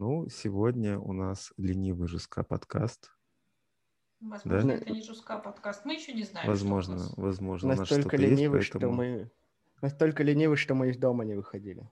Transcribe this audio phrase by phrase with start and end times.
[0.00, 3.10] Ну, сегодня у нас ленивый жестка подкаст.
[4.20, 4.74] Возможно, да?
[4.76, 5.84] это не жестка подкаст.
[5.84, 6.48] Мы еще не знаем.
[6.48, 7.74] Возможно, что возможно.
[7.74, 8.94] Настолько ленивый, есть, поэтому...
[8.94, 9.30] что мы
[9.82, 11.86] настолько ленивый, что мы из дома не выходили.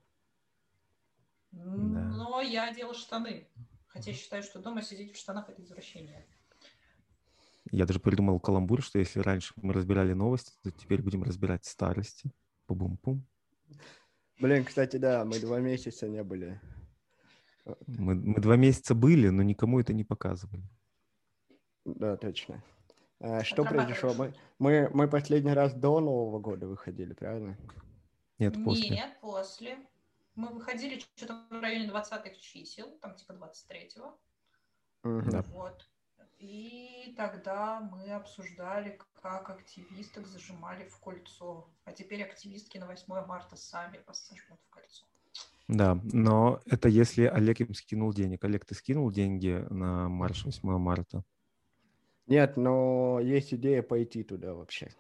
[1.51, 1.61] Да.
[1.61, 3.47] Но я одела штаны.
[3.89, 6.27] Хотя считаю, что дома сидеть в штанах это извращение.
[7.71, 12.33] Я даже придумал каламбур, что если раньше мы разбирали новости, то теперь будем разбирать старости.
[12.65, 13.27] Пум-пум.
[14.41, 16.59] Блин, кстати, да, мы два месяца не были
[17.87, 20.63] мы, мы два месяца были, но никому это не показывали.
[21.85, 22.63] Да, точно.
[23.21, 24.15] А, что произошло?
[24.15, 27.59] Мы, мы, мы последний раз до Нового года выходили, правильно?
[28.39, 28.91] Нет, после.
[28.91, 29.79] Нет, после.
[30.37, 34.19] Мы выходили что-то в районе 20-х чисел, там типа 23-го.
[35.03, 35.31] Угу.
[35.31, 35.43] Да.
[35.49, 35.89] Вот.
[36.39, 41.69] И тогда мы обсуждали, как активисток зажимали в кольцо.
[41.85, 45.08] А теперь активистки на 8 марта сами посажмут в кольцо.
[45.69, 48.43] Да, но это если Олег им скинул денег.
[48.43, 51.23] Олег, ты скинул деньги на марш 8 марта?
[52.27, 54.91] Нет, но есть идея пойти туда вообще.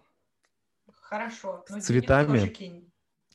[0.92, 1.64] Хорошо.
[1.68, 2.52] С цветами?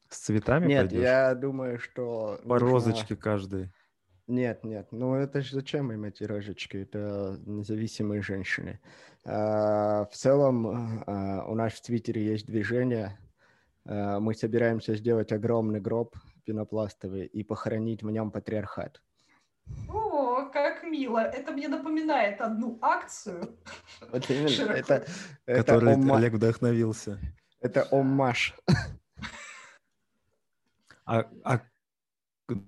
[0.09, 1.03] С цветами Нет, пойдешь?
[1.03, 2.39] я думаю, что...
[2.43, 2.69] По нужно...
[2.69, 3.71] розочке каждой.
[4.27, 6.77] Нет, нет, ну это же зачем им эти рожечки?
[6.77, 8.79] Это независимые женщины.
[9.25, 13.19] А, в целом а, у нас в Твиттере есть движение.
[13.85, 19.01] А, мы собираемся сделать огромный гроб пенопластовый и похоронить в нем патриархат.
[19.89, 21.19] О, как мило.
[21.19, 23.57] Это мне напоминает одну акцию.
[24.11, 24.71] Вот именно.
[24.71, 25.05] Это,
[25.45, 27.19] Который Олег вдохновился.
[27.61, 28.55] Это оммаш.
[31.05, 31.59] А, а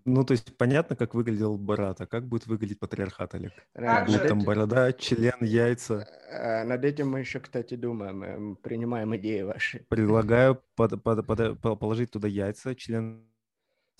[0.03, 3.53] ну, то есть понятно, как выглядел Барат, а как будет выглядеть патриархат, Олег?
[3.73, 6.08] Как будет там борода, член, яйца?
[6.31, 9.86] А, над этим мы еще, кстати, думаем, принимаем идеи ваши.
[9.90, 13.26] Предлагаю под, под, под, положить туда яйца, член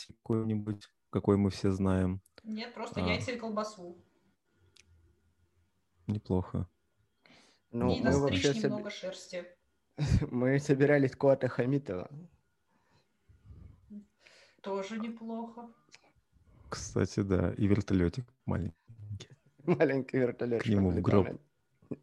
[0.08, 2.22] какой-нибудь, какой мы все знаем.
[2.44, 3.08] Нет, просто а.
[3.08, 3.98] яйца и колбасу.
[6.08, 6.70] Неплохо.
[7.72, 9.00] Ну, и мы вообще немного соб...
[9.00, 9.46] шерсти.
[10.32, 12.10] Мы собирались Кота Хамитова.
[14.62, 15.70] Тоже неплохо.
[16.70, 17.54] Кстати, да.
[17.54, 18.76] И вертолетик маленький.
[19.64, 20.64] Маленький вертолет.
[20.64, 21.28] К нему в гроб.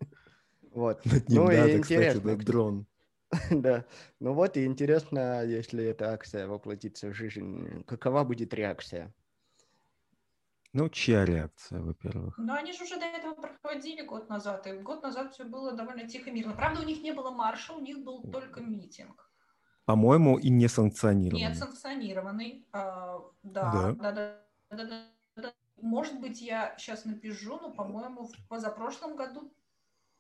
[0.75, 1.05] Вот.
[1.05, 2.21] Над ним ну, надо, и интересно.
[2.21, 2.87] кстати, да, дрон.
[3.51, 3.85] Да.
[4.21, 9.13] Ну вот и интересно, если эта акция воплотится в жизнь, какова будет реакция?
[10.75, 12.39] Ну, чья реакция, во-первых?
[12.39, 16.09] Ну, они же уже до этого проходили год назад, и год назад все было довольно
[16.09, 16.55] тихо и мирно.
[16.55, 19.31] Правда, у них не было марша, у них был только митинг.
[19.85, 21.49] По-моему, и не санкционированный.
[21.49, 22.67] Нет, санкционированный.
[22.73, 24.39] А, да, да, да,
[24.71, 25.05] да, да,
[25.37, 25.53] да.
[25.77, 29.53] Может быть, я сейчас напишу, но, по-моему, в позапрошлом году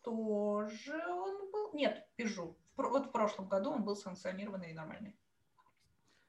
[0.03, 1.73] тоже он был.
[1.73, 5.17] Нет, пишу вот в прошлом году он был санкционированный и нормальный.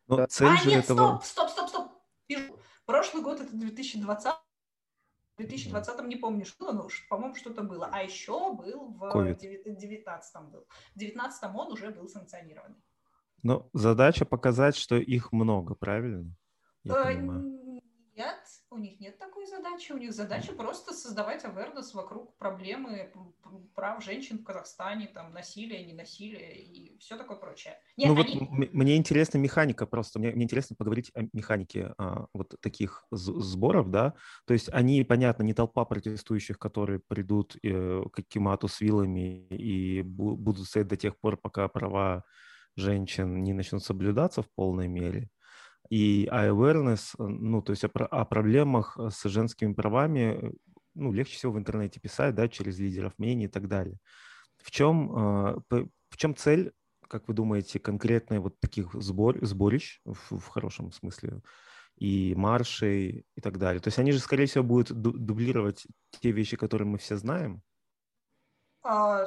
[0.08, 1.20] Но цель а, же нет, этого...
[1.24, 1.92] стоп, стоп, стоп, стоп.
[2.28, 2.58] Пишу.
[2.86, 4.34] Прошлый год это 2020.
[5.34, 7.90] В 2020 не помню, что, но, по-моему, что-то было.
[7.92, 10.68] А еще был в 2019 был.
[10.94, 12.82] В 2019 он уже был санкционированный.
[13.42, 16.36] Но задача показать, что их много, правильно?
[16.84, 17.82] Я э, понимаю.
[18.16, 18.40] Нет,
[18.70, 19.33] у них нет такой
[19.64, 19.92] задачи.
[19.92, 23.12] У них задача просто создавать awareness вокруг проблемы
[23.76, 27.76] прав женщин в Казахстане, там, насилие, не насилие и все такое прочее.
[27.98, 28.40] Нет, ну они...
[28.40, 30.20] вот мне интересна механика просто.
[30.20, 34.14] Мне, мне интересно поговорить о механике а, вот таких сборов, да.
[34.46, 40.02] То есть они, понятно, не толпа протестующих, которые придут э, к Кимату с вилами и
[40.02, 42.24] будут стоять до тех пор, пока права
[42.76, 45.30] женщин не начнут соблюдаться в полной мере
[45.90, 50.52] и awareness, э, ну, то есть о, о проблемах э, с женскими правами, э,
[50.96, 53.98] ну, легче всего в интернете писать, да, через лидеров мнений и так далее.
[54.58, 55.10] В чем,
[55.68, 56.72] в чем цель,
[57.10, 61.42] как вы думаете, конкретной вот таких сбор, сборищ, в, в хорошем смысле,
[61.98, 63.82] и маршей и так далее?
[63.82, 65.86] То есть они же, скорее всего, будут дублировать
[66.22, 67.62] те вещи, которые мы все знаем?
[68.84, 69.26] А,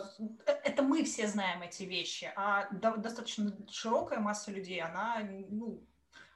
[0.65, 5.87] это мы все знаем эти вещи, а достаточно широкая масса людей, она, ну,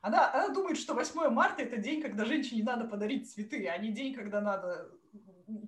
[0.01, 3.93] она, она думает, что 8 марта это день, когда женщине надо подарить цветы, а не
[3.93, 4.91] день, когда надо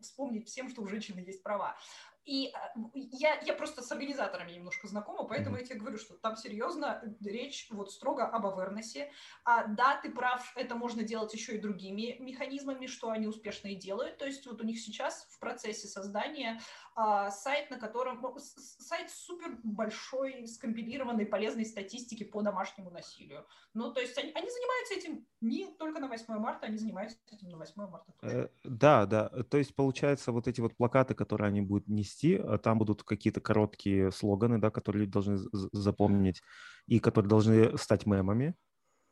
[0.00, 1.76] вспомнить всем, что у женщины есть права.
[2.24, 6.36] И а, я, я просто с организаторами немножко знакома, поэтому я тебе говорю, что там
[6.36, 9.08] серьезно речь вот строго об awareness.
[9.44, 13.74] А, да, ты прав, это можно делать еще и другими механизмами, что они успешно и
[13.74, 14.19] делают.
[14.19, 16.60] То есть вот у них сейчас в процессе создания
[16.94, 18.20] а, сайт, на котором...
[18.20, 23.46] Ну, сайт супер большой, скомпилированной, полезной статистики по домашнему насилию.
[23.75, 27.48] Ну, то есть они, они занимаются этим не только на 8 марта, они занимаются этим
[27.48, 28.36] на 8 марта тоже.
[28.36, 29.28] Э, да, да.
[29.28, 32.12] То есть, получается, вот эти вот плакаты, которые они будут нести,
[32.44, 35.38] а там будут какие-то короткие слоганы, да, которые люди должны
[35.73, 36.43] запомнить
[36.87, 38.55] и которые должны стать мемами.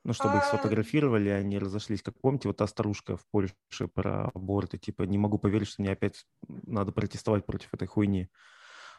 [0.02, 2.02] Ну, чтобы их сфотографировали, они разошлись.
[2.02, 3.54] Как помните, вот та старушка в Польше
[3.92, 8.30] про аборты, типа, не могу поверить, что мне опять надо протестовать против этой хуйни,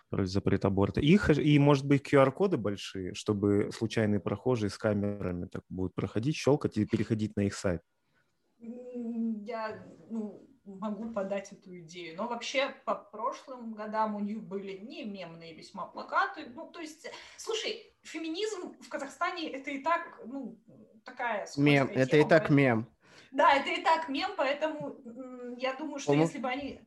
[0.09, 1.01] против запрета аборта.
[1.01, 6.77] Их, и, может быть, QR-коды большие, чтобы случайные прохожие с камерами так будут проходить, щелкать
[6.77, 7.81] и переходить на их сайт.
[8.59, 12.15] Я, ну, могу подать эту идею.
[12.17, 16.45] Но вообще по прошлым годам у них были не мемные весьма плакаты.
[16.53, 20.59] Ну, то есть, слушай, феминизм в Казахстане это и так, ну,
[21.03, 21.47] такая...
[21.57, 22.87] Мем, тема, это и так мем.
[23.31, 24.97] Да, это и так мем, поэтому
[25.57, 26.19] я думаю, что Пом...
[26.19, 26.81] если бы они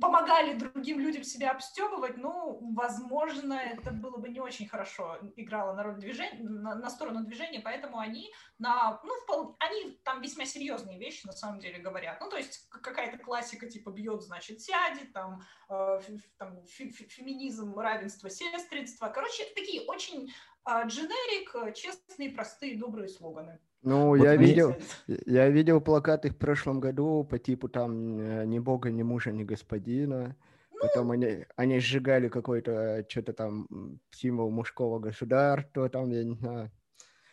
[0.00, 5.82] помогали другим людям себя обстебывать, ну, возможно, это было бы не очень хорошо играло на
[5.82, 9.56] роль движения, на, на сторону движения, поэтому они на, ну, впол...
[9.58, 12.18] они там весьма серьезные вещи на самом деле говорят.
[12.20, 16.00] Ну, то есть какая-то классика типа бьет, значит, сядет, там, э,
[16.38, 19.08] там феминизм, равенство, сестринство.
[19.08, 20.32] Короче, такие очень
[20.66, 23.60] э, дженерик, честные, простые, добрые слоганы.
[23.82, 28.58] Ну, вот я видел, я видел плакаты в прошлом году по типу там э, ни
[28.58, 30.36] бога, ни мужа, ни господина.
[30.72, 30.78] Ну...
[30.80, 33.66] Потом они, они сжигали какой-то что-то там
[34.10, 36.70] символ мужского государства, там, я не знаю.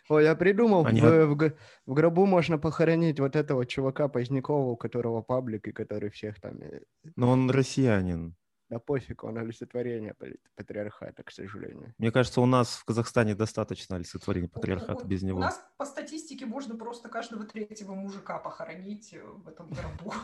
[0.09, 1.01] Ой, я придумал, они...
[1.01, 1.53] в, в,
[1.85, 6.57] в гробу можно похоронить вот этого чувака Позднякова, у которого паблик, и который всех там...
[6.61, 6.79] Э,
[7.17, 8.35] Но он россиянин.
[8.69, 10.13] Да пофиг, он олицетворение
[10.55, 11.93] патриархата, к сожалению.
[11.97, 15.37] Мне кажется, у нас в Казахстане достаточно олицетворения патриархата без него.
[15.37, 20.13] У нас по статистике можно просто каждого третьего мужика похоронить э, в этом гробу.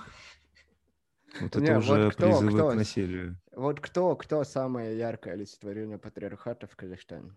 [1.41, 3.37] Вот это уже призывы к насилию.
[3.55, 7.33] Вот кто, кто самое яркое олицетворение патриархата в Казахстане?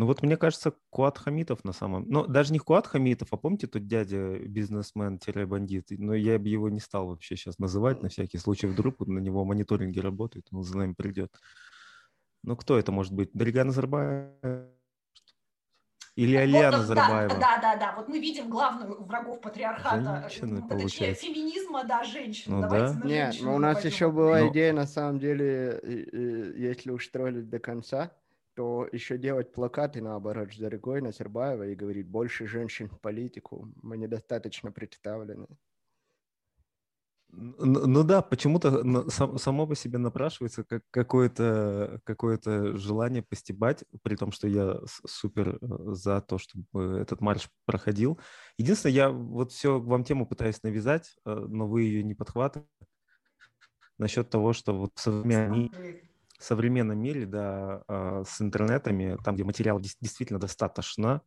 [0.00, 2.06] Ну вот мне кажется, Куат Хамитов на самом...
[2.08, 5.88] Ну, даже не Куат Хамитов, а помните тот дядя бизнесмен-бандит?
[5.90, 8.66] Но я бы его не стал вообще сейчас называть на всякий случай.
[8.66, 11.36] Вдруг на него мониторинги работают, он за нами придет.
[12.42, 13.28] Ну кто это может быть?
[13.34, 14.70] Дарига Назарбаева?
[16.16, 17.38] Или Алия вот, Назарбаева?
[17.38, 20.30] Да, да, да, Вот мы видим главную врагов патриархата.
[20.30, 22.52] Женщины, ну, точнее, феминизма, да, женщин.
[22.52, 23.06] Ну, Давайте да?
[23.06, 24.48] Нет, но ну, у нас еще была но...
[24.48, 25.78] идея, на самом деле,
[26.56, 28.12] если уж строили до конца,
[28.60, 33.96] то еще делать плакаты, наоборот, с Дорогой Назарбаева и говорить «больше женщин в политику, мы
[33.96, 35.46] недостаточно представлены».
[37.30, 42.38] Ну, ну да, почему-то само по себе напрашивается как какое-то какое
[42.76, 44.76] желание постебать, при том, что я
[45.06, 48.20] супер э, за то, чтобы этот марш проходил.
[48.58, 52.68] Единственное, я вот все вам тему пытаюсь навязать, э, но вы ее не подхватываете
[53.96, 56.09] насчет того, что вот современные
[56.44, 61.22] современном мире, да, а, с интернетами, там, где материал действительно достаточно,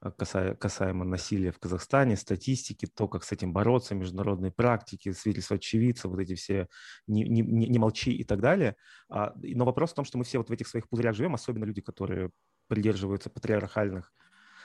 [0.00, 6.10] а, касаемо насилия в Казахстане, статистики, то, как с этим бороться, международные практики, свидетельства очевидцев,
[6.10, 6.68] вот эти все
[7.06, 8.76] «не, не, не молчи» и так далее.
[9.08, 11.64] А, но вопрос в том, что мы все вот в этих своих пузырях живем, особенно
[11.64, 12.30] люди, которые
[12.68, 14.12] придерживаются патриархальных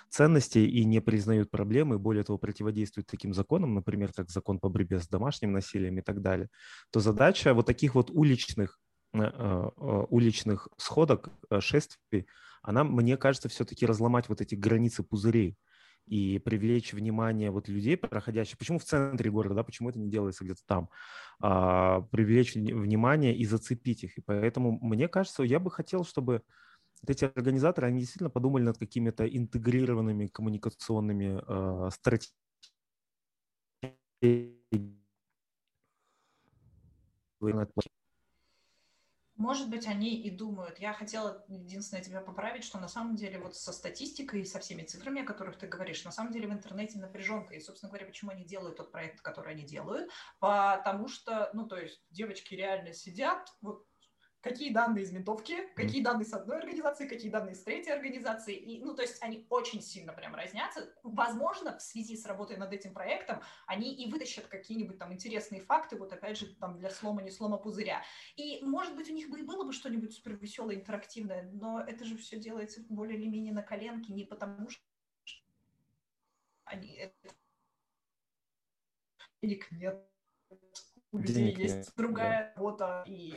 [0.10, 5.00] ценностей и не признают проблемы, более того, противодействуют таким законам, например, как закон по борьбе
[5.00, 6.50] с домашним насилием и так далее,
[6.92, 8.80] то задача вот таких вот уличных
[9.14, 12.28] уличных сходок, э, шествий,
[12.62, 15.58] она, мне кажется, все-таки разломать вот эти границы пузырей
[16.06, 18.58] и привлечь внимание вот людей, проходящих.
[18.58, 20.90] Почему в центре города, да, почему это не делается где-то там?
[21.42, 24.18] А, привлечь внимание и зацепить их.
[24.18, 26.42] И поэтому, мне кажется, я бы хотел, чтобы
[27.06, 32.34] эти организаторы, они действительно подумали над какими-то интегрированными коммуникационными э, стратегиями
[39.44, 40.80] может быть, они и думают.
[40.80, 44.84] Я хотела единственное тебя поправить, что на самом деле вот со статистикой и со всеми
[44.84, 47.54] цифрами, о которых ты говоришь, на самом деле в интернете напряженка.
[47.54, 50.10] И, собственно говоря, почему они делают тот проект, который они делают?
[50.40, 53.86] Потому что, ну, то есть девочки реально сидят, вот
[54.44, 56.04] какие данные из ментовки, какие mm.
[56.04, 58.54] данные с одной организации, какие данные с третьей организации.
[58.54, 60.94] И, ну, то есть они очень сильно прям разнятся.
[61.02, 65.96] Возможно, в связи с работой над этим проектом они и вытащат какие-нибудь там интересные факты,
[65.96, 68.04] вот опять же, там для слома, не слома пузыря.
[68.36, 72.04] И, может быть, у них бы и было бы что-нибудь супер веселое, интерактивное, но это
[72.04, 74.84] же все делается более или менее на коленке, не потому что
[76.66, 77.14] они...
[79.42, 80.06] Денег нет,
[81.12, 82.54] у людей Денег есть нет, другая да.
[82.56, 83.36] работа, и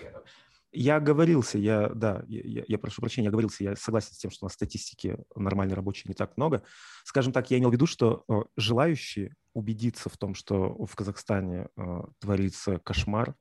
[0.76, 4.44] я оговорился, я, да, я, я прошу прощения, я оговорился, я согласен с тем, что
[4.44, 6.62] у нас статистики нормальной рабочей не так много.
[7.04, 11.68] Скажем так, я имел в виду, что э, желающие убедиться в том, что в Казахстане
[11.76, 13.34] э, творится кошмар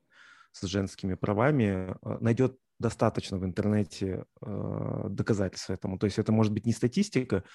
[0.51, 5.97] с женскими правами, э, найдет достаточно в интернете доказательств этому.
[5.97, 7.45] То есть это может быть не статистика,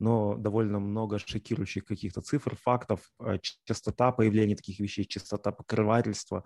[0.00, 6.44] но довольно много шокирующих каких-то цифр, фактов, э, частота появления таких вещей, частота покрывательства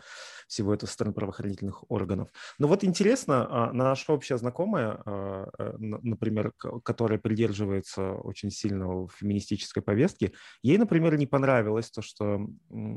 [0.48, 2.28] всего этого со стороны правоохранительных органов.
[2.58, 9.82] Но вот интересно, а, наша общая знакомая, а, э, например, которая придерживается очень сильно феминистической
[9.82, 12.46] повестки, ей, например, не понравилось то, что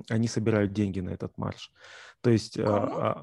[0.09, 1.71] они собирают деньги на этот марш.
[2.21, 2.57] То есть...
[2.59, 3.13] А,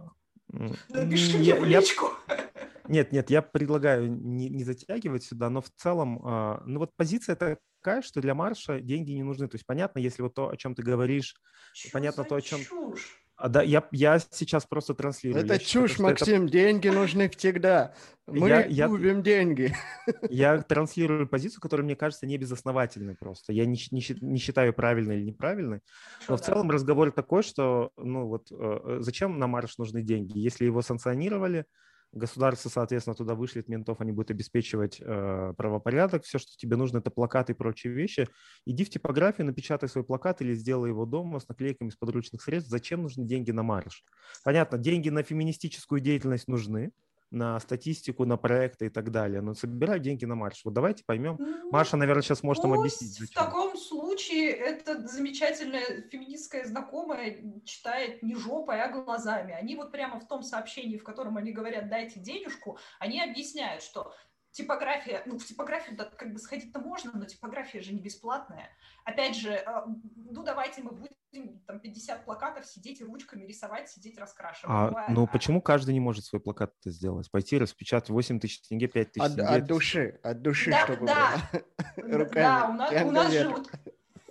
[0.51, 0.75] Кому?
[0.89, 2.07] Напиши я, мне в личку.
[2.29, 2.51] Я,
[2.89, 7.37] нет, нет, я предлагаю не, не затягивать сюда, но в целом, э, ну вот позиция
[7.37, 9.49] такая, что для марша деньги не нужны.
[9.49, 11.35] То есть понятно, если вот то, о чем ты говоришь,
[11.75, 12.61] Чё понятно то, о чем...
[12.61, 13.21] Чушь?
[13.37, 15.45] А, да, я, я сейчас просто транслирую.
[15.45, 16.53] Это я чушь, считаю, Максим, это...
[16.53, 17.93] деньги нужны всегда.
[18.27, 19.75] Мы я, я, любим деньги.
[20.31, 23.53] Я транслирую позицию, которая, мне кажется, не безосновательной просто.
[23.53, 25.81] Я не, не, не считаю правильной или неправильной.
[26.29, 30.39] Но в целом разговор такой, что, ну вот, э, зачем на марш нужны деньги?
[30.39, 31.67] Если его санкционировали,
[32.15, 36.23] Государство, соответственно, туда вышлет ментов, они будут обеспечивать э, правопорядок.
[36.23, 38.29] Все, что тебе нужно, это плакаты и прочие вещи.
[38.65, 42.71] Иди в типографию, напечатай свой плакат или сделай его дома с наклейками из подручных средств.
[42.71, 44.05] Зачем нужны деньги на марш?
[44.45, 46.93] Понятно, деньги на феминистическую деятельность нужны,
[47.35, 49.41] на статистику, на проекты и так далее.
[49.41, 50.63] Но собирать деньги на марш.
[50.65, 51.37] Вот давайте поймем.
[51.39, 53.13] Ну, Маша, наверное, сейчас может нам объяснить.
[53.13, 53.43] Зачем.
[53.43, 59.53] В таком случае эта замечательная феминистская знакомая читает не жопой, а глазами.
[59.55, 64.15] Они вот прямо в том сообщении, в котором они говорят «дайте денежку», они объясняют, что
[64.55, 68.71] типография, ну, в типографию да, как бы сходить-то можно, но типография же не бесплатная.
[69.05, 69.85] Опять же, а,
[70.17, 74.71] ну, давайте мы будем там 50 плакатов сидеть и ручками рисовать, сидеть раскрашивать.
[74.71, 77.29] А, ну, а, почему каждый не может свой плакат это сделать?
[77.33, 79.43] Пойти распечатать 8 тысяч тенге, 5 тысяч тенге?
[79.43, 81.51] От, от души, от души, да, чтобы да,
[81.97, 82.25] было.
[82.27, 83.73] Да, у нас, у нас же вот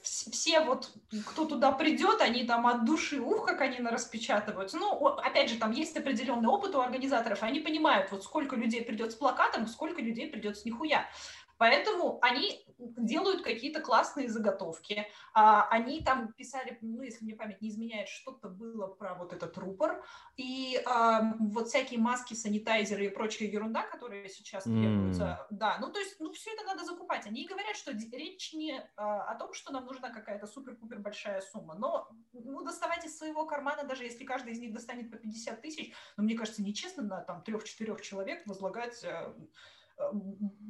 [0.03, 0.91] все вот,
[1.25, 4.77] кто туда придет, они там от души, ух, как они распечатываются.
[4.77, 9.11] Ну, опять же, там есть определенный опыт у организаторов, они понимают, вот сколько людей придет
[9.11, 11.07] с плакатом, сколько людей придет с нихуя.
[11.63, 15.07] Поэтому они делают какие-то классные заготовки.
[15.33, 19.57] А, они там писали, ну, если мне память не изменяет, что-то было про вот этот
[19.57, 20.03] рупор.
[20.35, 25.23] И а, вот всякие маски, санитайзеры и прочая ерунда, которые сейчас требуются.
[25.23, 25.45] Mm.
[25.51, 27.25] Да, ну, то есть, ну, все это надо закупать.
[27.27, 31.75] Они говорят, что речь не а, о том, что нам нужна какая-то супер-пупер большая сумма,
[31.75, 35.93] но, ну, доставать из своего кармана, даже если каждый из них достанет по 50 тысяч,
[36.17, 39.33] ну, мне кажется, нечестно на там трех-четырех человек возлагать э,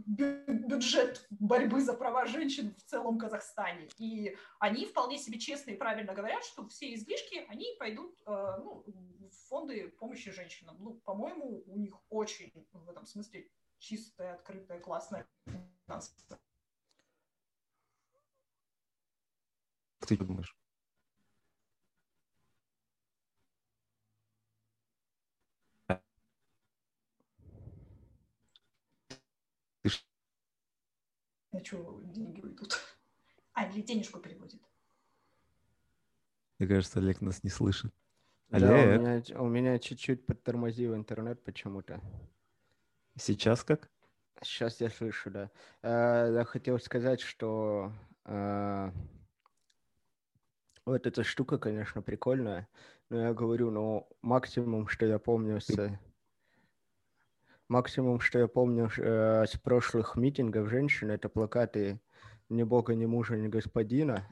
[0.05, 3.89] бюджет борьбы за права женщин в целом Казахстане.
[3.97, 8.83] И они вполне себе честно и правильно говорят, что все излишки, они пойдут э, ну,
[8.85, 10.77] в фонды помощи женщинам.
[10.79, 15.27] Ну, по-моему, у них очень в этом смысле чистая, открытая, классная
[15.85, 16.39] финансовая.
[20.07, 20.62] Ты думаешь?
[31.63, 32.77] На что деньги уйдут?
[33.55, 34.59] А, или денежку переводит.
[36.57, 37.93] Мне кажется, Олег нас не слышит.
[38.49, 38.67] Олег.
[38.67, 42.01] Да, у меня, у меня чуть-чуть подтормозил интернет почему-то.
[43.15, 43.91] Сейчас как?
[44.41, 45.51] Сейчас я слышу, да.
[45.83, 47.93] Э, я хотел сказать, что
[48.25, 48.91] э,
[50.85, 52.67] вот эта штука, конечно, прикольная,
[53.09, 55.99] но я говорю, ну, максимум, что я помню с
[57.69, 61.99] Максимум, что я помню э, с прошлых митингов женщин, это плакаты
[62.49, 64.27] «Ни бога, ни мужа, ни господина»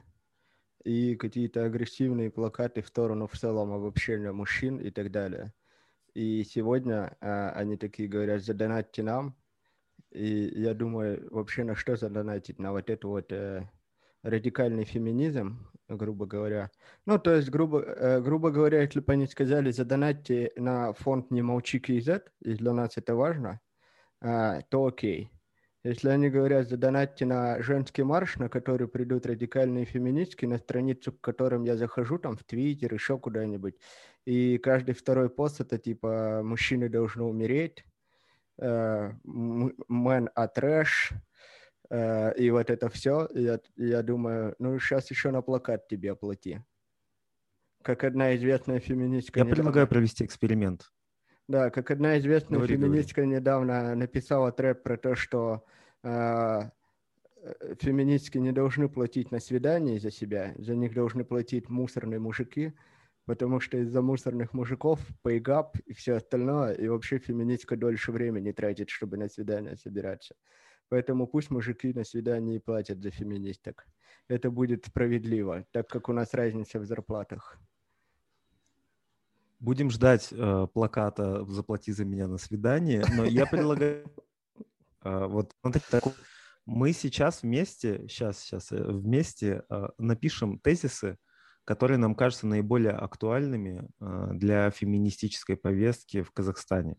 [0.84, 5.52] и какие-то агрессивные плакаты в сторону в целом обобщения мужчин и так далее.
[6.14, 9.36] И сегодня э, они такие говорят «задонатьте нам»,
[10.10, 12.58] и я думаю, вообще на что задонатить?
[12.58, 13.68] На вот это вот э,
[14.22, 16.70] радикальный феминизм, грубо говоря.
[17.06, 21.42] Ну, то есть, грубо, э, грубо говоря, если бы они сказали, задонатьте на фонд «Не
[21.42, 23.60] молчи KZ», и для нас это важно,
[24.20, 25.30] э, то окей.
[25.84, 31.20] Если они говорят, задонатьте на женский марш, на который придут радикальные феминистки, на страницу, к
[31.20, 33.74] которым я захожу, там, в Твиттер, еще куда-нибудь,
[34.24, 37.84] и каждый второй пост это типа «Мужчины должны умереть»,
[38.58, 41.12] э, «Man a trash»,
[41.92, 46.62] и вот это все, я, я думаю, ну сейчас еще на плакат тебе оплати.
[47.82, 49.40] Как одна известная феминистка...
[49.40, 49.56] Я недавно...
[49.56, 50.90] предлагаю провести эксперимент.
[51.48, 53.36] Да, как одна известная говори, феминистка говори.
[53.36, 55.64] недавно написала трэп про то, что
[56.02, 56.60] э,
[57.80, 62.72] феминистки не должны платить на свидание за себя, за них должны платить мусорные мужики,
[63.26, 68.90] потому что из-за мусорных мужиков пейгап и все остальное, и вообще феминистка дольше времени тратит,
[68.90, 70.36] чтобы на свидание собираться.
[70.88, 73.86] Поэтому пусть мужики на свидании платят за феминисток.
[74.28, 77.58] Это будет справедливо, так как у нас разница в зарплатах.
[79.58, 84.10] Будем ждать э, плаката «Заплати за меня на свидание», но я предлагаю
[85.04, 85.54] э, вот
[86.66, 91.16] Мы сейчас вместе, сейчас, сейчас, э, вместе э, напишем тезисы,
[91.64, 96.96] которые нам кажутся наиболее актуальными для феминистической повестки в Казахстане.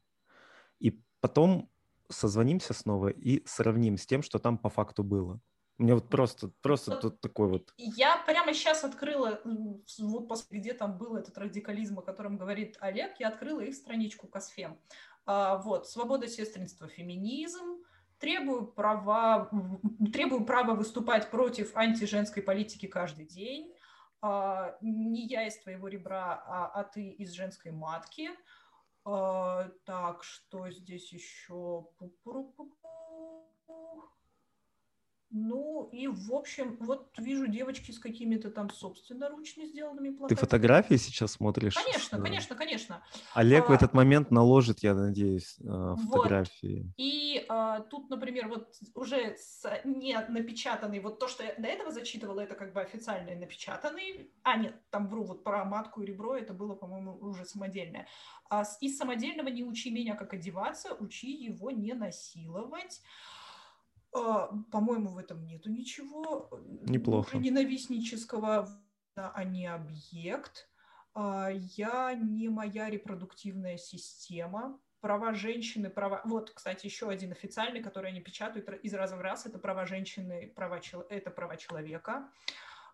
[0.80, 1.70] И потом
[2.10, 5.40] созвонимся снова и сравним с тем, что там по факту было.
[5.80, 7.74] У меня вот просто, просто вот, тут такой вот...
[7.78, 9.42] Я прямо сейчас открыла,
[10.00, 14.28] вот после, где там был этот радикализм, о котором говорит Олег, я открыла их страничку
[14.28, 14.78] Косфем.
[15.26, 17.84] А, вот, свобода сестринства, феминизм,
[18.20, 19.50] требую права,
[20.14, 23.74] требую права выступать против антиженской политики каждый день,
[24.22, 28.30] а, не я из твоего ребра, а, а ты из женской матки.
[29.06, 31.88] А, так, что здесь еще?
[35.36, 40.38] Ну и, в общем, вот вижу девочки с какими-то там собственноручно сделанными плакатами.
[40.38, 41.74] Ты фотографии сейчас смотришь?
[41.74, 43.04] Конечно, конечно, конечно.
[43.34, 46.84] Олег а, в этот момент наложит, я надеюсь, а, фотографии.
[46.84, 46.94] Вот.
[46.98, 51.90] И а, тут, например, вот уже с, не напечатанный, вот то, что я до этого
[51.90, 54.32] зачитывала, это как бы официальный напечатанный.
[54.44, 58.08] А, нет, там вру, вот про матку и ребро, это было, по-моему, уже самодельное.
[58.52, 63.02] А из самодельного не учи меня, как одеваться, учи его не насиловать.
[64.13, 66.50] А, по-моему, в этом нету ничего
[66.82, 67.38] Неплохо.
[67.38, 68.70] ненавистнического,
[69.15, 70.70] а не объект.
[71.13, 74.79] А, я не моя репродуктивная система.
[75.01, 76.22] Права женщины, права...
[76.24, 80.53] Вот, кстати, еще один официальный, который они печатают из раза в раз, это права женщины,
[80.55, 80.79] права...
[81.10, 82.29] это права человека.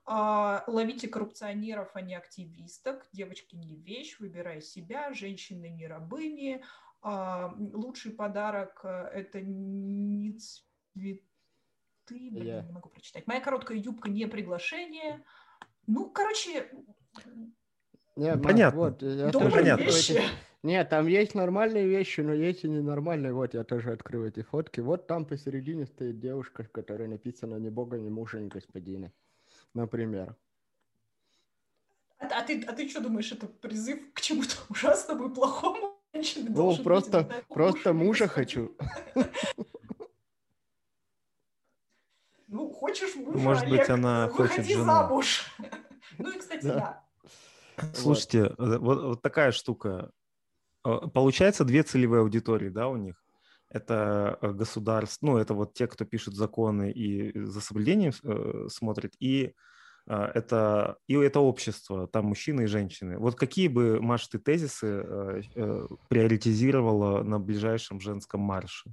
[0.05, 3.07] А, ловите коррупционеров, а не активисток.
[3.11, 5.13] Девочки не вещь, выбирай себя.
[5.13, 6.63] Женщины не рабыни.
[7.01, 10.37] Лучший подарок э,– это не
[10.93, 11.21] цветы,
[12.09, 13.27] блин, я не могу прочитать.
[13.27, 15.23] Моя короткая юбка не приглашение.
[15.87, 16.71] Ну, короче...
[18.15, 18.79] Нет, понятно.
[18.79, 19.83] Вот, я тоже понятно.
[19.83, 20.21] Вещи.
[20.61, 23.33] Нет, там есть нормальные вещи, но есть и ненормальные.
[23.33, 24.81] Вот я тоже открыл эти фотки.
[24.81, 29.13] Вот там посередине стоит девушка, которая написана «Ни бога, ни мужа, ни господина».
[29.73, 30.35] Например.
[32.17, 35.95] А, а, ты, а ты что думаешь, это призыв к чему-то ужасному и плохому?
[36.35, 38.75] Ну, просто, просто мужа хочу.
[42.51, 44.85] Ну, хочешь мужа, Может Олег, быть, она выходи хочет жену.
[44.85, 45.45] замуж.
[46.17, 47.03] Ну и, кстати, да.
[47.93, 50.11] Слушайте, э, вот, вот такая штука.
[50.83, 53.23] Э, получается две целевые аудитории, да, у них?
[53.69, 59.13] Это э, государство, ну, это вот те, кто пишет законы и за соблюдением э, смотрит,
[59.19, 59.53] и
[60.07, 63.19] э, это, и это общество, там мужчины и женщины.
[63.19, 68.91] Вот какие бы, Маш, ты тезисы э, э, приоритизировала на ближайшем женском марше?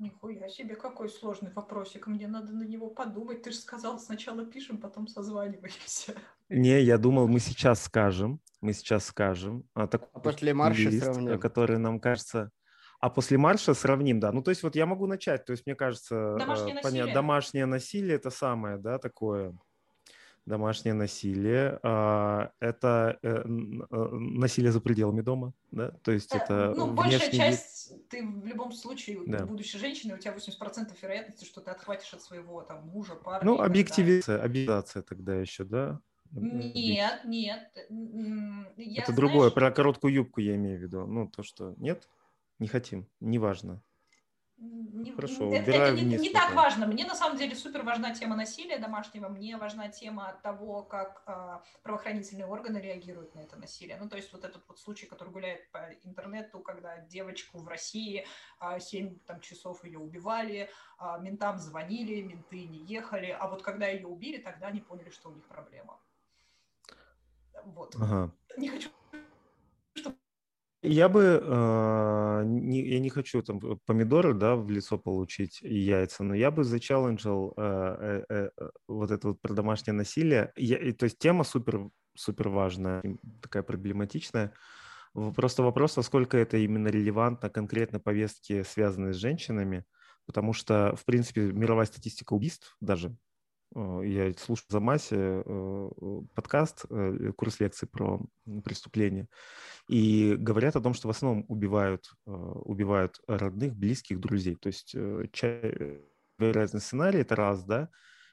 [0.00, 2.06] Нихуя себе, какой сложный вопросик.
[2.06, 3.42] Мне надо на него подумать.
[3.42, 6.14] Ты же сказал, сначала пишем, потом созваниваемся.
[6.48, 8.40] Не, я думал, мы сейчас скажем.
[8.62, 9.64] Мы сейчас скажем.
[9.74, 11.38] А, такой а после марша лист, сравним.
[11.38, 12.50] Который нам кажется...
[12.98, 14.32] А после марша сравним, да.
[14.32, 15.44] Ну, то есть вот я могу начать.
[15.44, 16.36] То есть мне кажется...
[16.38, 17.14] Домашнее э, насилие.
[17.14, 19.54] Домашнее насилие– это самое, да, такое
[20.50, 26.92] домашнее насилие, а, это э, э, насилие за пределами дома, да, то есть это Ну,
[26.92, 28.08] большая часть, вид...
[28.08, 29.46] ты в любом случае, да.
[29.46, 33.50] будущей женщины, у тебя 80% вероятности, что ты отхватишь от своего там мужа, парня.
[33.50, 36.00] Ну, объективизация, объективация тогда еще, да?
[36.32, 37.70] Нет, нет.
[38.76, 39.16] Я, это знаешь...
[39.16, 42.08] другое, про короткую юбку я имею в виду, ну, то, что нет,
[42.58, 43.82] не хотим, неважно.
[44.60, 46.86] Не, Хорошо, это, это не, не так важно.
[46.86, 49.28] Мне на самом деле супер важна тема насилия домашнего.
[49.28, 53.96] Мне важна тема того, как э, правоохранительные органы реагируют на это насилие.
[53.98, 58.26] Ну, то есть вот этот вот случай, который гуляет по интернету, когда девочку в России
[58.60, 60.68] э, 7 там, часов ее убивали,
[61.00, 65.30] э, ментам звонили, менты не ехали, а вот когда ее убили, тогда они поняли, что
[65.30, 65.98] у них проблема.
[67.64, 67.96] Вот.
[67.96, 68.30] Ага.
[68.58, 68.90] Не хочу
[70.82, 76.24] я бы, э, не, я не хочу там помидоры, да, в лицо получить и яйца,
[76.24, 80.52] но я бы зачелленджил э, э, э, вот это вот про домашнее насилие.
[80.56, 83.02] Я, то есть тема супер, супер важная,
[83.42, 84.52] такая проблематичная.
[85.34, 89.84] Просто вопрос, насколько это именно релевантно конкретно повестке, связанной с женщинами,
[90.24, 93.29] потому что, в принципе, мировая статистика убийств даже Э,
[93.74, 95.90] я слушал за массе э,
[96.34, 98.20] подкаст, э, курс лекций про
[98.64, 99.28] преступления,
[99.88, 104.56] и говорят о том, что в основном убивают, убивают родных, близких, друзей.
[104.56, 104.94] То есть
[106.38, 107.90] разные сценарии, это раз, да,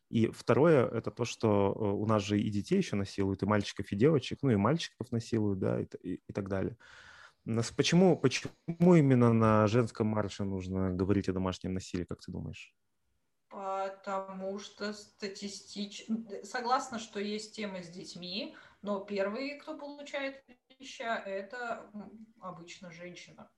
[0.10, 3.96] и второе, это то, что у нас же и детей еще насилуют, и мальчиков, и
[3.96, 6.78] девочек, ну и мальчиков насилуют, да, и, и, и так далее.
[7.44, 8.54] Нас, почему, почему
[8.96, 12.74] именно на женском марше нужно говорить о домашнем насилии, как ты думаешь?
[13.58, 16.16] Потому что статистично...
[16.44, 21.90] Согласна, что есть темы с детьми, но первые, кто получает вещи, это
[22.40, 23.50] обычно женщина.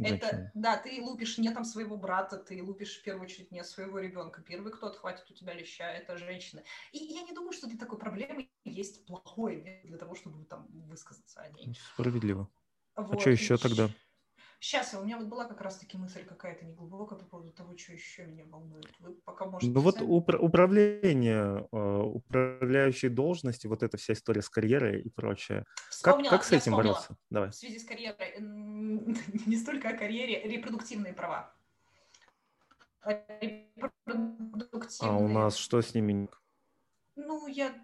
[0.00, 4.00] Это, да, ты лупишь не там своего брата, ты лупишь в первую очередь не своего
[4.00, 4.42] ребенка.
[4.42, 6.64] Первый, кто отхватит у тебя леща, это женщина.
[6.90, 11.42] И я не думаю, что для такой проблемы есть плохой для того, чтобы там высказаться
[11.42, 11.78] о ней.
[11.92, 12.50] Справедливо.
[12.96, 13.14] Вот.
[13.14, 13.88] А что еще тогда?
[14.60, 18.24] Сейчас, у меня вот была как раз-таки мысль какая-то неглубокая по поводу того, что еще
[18.24, 18.90] меня волнует.
[18.98, 19.72] Вы пока можете...
[19.72, 25.64] Ну вот упра- управление, э, управляющей должности, вот эта вся история с карьерой и прочее.
[25.90, 26.92] Вспомнила, как, как с этим вспомнила.
[26.92, 27.16] бороться?
[27.30, 27.50] Давай.
[27.50, 28.34] В связи с карьерой,
[29.46, 31.54] не столько о карьере, репродуктивные права.
[33.04, 34.80] Репродуктивные...
[35.00, 36.28] А у нас что с ними?
[37.16, 37.74] Ну, я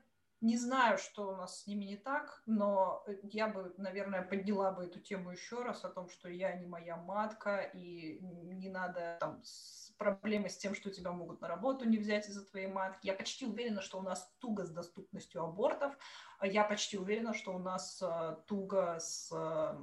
[0.41, 4.85] не знаю, что у нас с ними не так, но я бы, наверное, подняла бы
[4.85, 9.43] эту тему еще раз о том, что я не моя матка, и не надо там
[9.45, 13.07] с проблемы с тем, что тебя могут на работу не взять из-за твоей матки.
[13.07, 15.95] Я почти уверена, что у нас туго с доступностью абортов.
[16.43, 19.77] Я почти уверена, что у нас uh, туго с uh,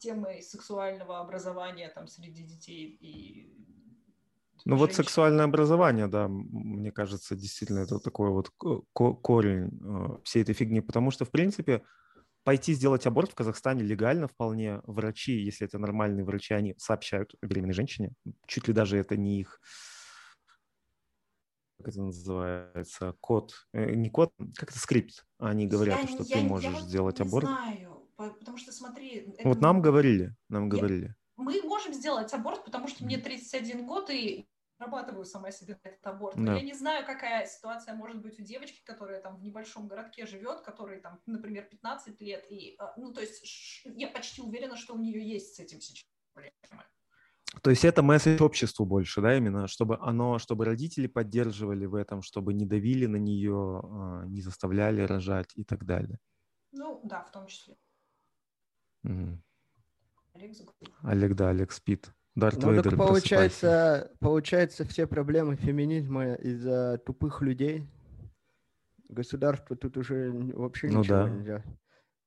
[0.00, 3.77] темой сексуального образования там среди детей и
[4.64, 10.54] ну вот сексуальное образование, да, мне кажется, действительно это такой вот корень э, всей этой
[10.54, 11.82] фигни, потому что, в принципе,
[12.44, 14.80] пойти сделать аборт в Казахстане легально вполне.
[14.84, 18.12] Врачи, если это нормальные врачи, они сообщают беременной женщине,
[18.46, 19.60] чуть ли даже это не их
[21.78, 26.36] как это называется, код, э, не код, как это скрипт, они говорят, я, что я,
[26.36, 27.46] ты можешь я сделать не аборт.
[27.46, 29.32] знаю, потому что смотри...
[29.44, 29.62] Вот это...
[29.62, 30.68] нам говорили, нам я...
[30.70, 31.14] говорили.
[31.38, 34.48] Мы можем сделать аборт, потому что мне 31 год, и
[34.78, 36.36] зарабатываю сама себе этот аборт.
[36.36, 36.54] Да.
[36.54, 40.62] Я не знаю, какая ситуация может быть у девочки, которая там в небольшом городке живет,
[40.62, 42.44] которой там, например, 15 лет.
[42.50, 46.04] И, а, ну, то есть я почти уверена, что у нее есть с этим сейчас
[46.32, 46.54] проблемы.
[47.62, 52.20] То есть это месседж обществу больше, да, именно, чтобы оно, чтобы родители поддерживали в этом,
[52.20, 56.18] чтобы не давили на нее, а, не заставляли рожать и так далее.
[56.72, 57.76] Ну, да, в том числе.
[59.04, 59.40] Угу.
[60.38, 60.56] Олег,
[61.02, 62.10] Олег, да, Олег спит.
[62.34, 67.88] Дарт ну, Вейдер, получается, получается, все проблемы феминизма из-за тупых людей.
[69.08, 71.28] Государство тут уже вообще ну, ничего да.
[71.28, 71.64] нельзя.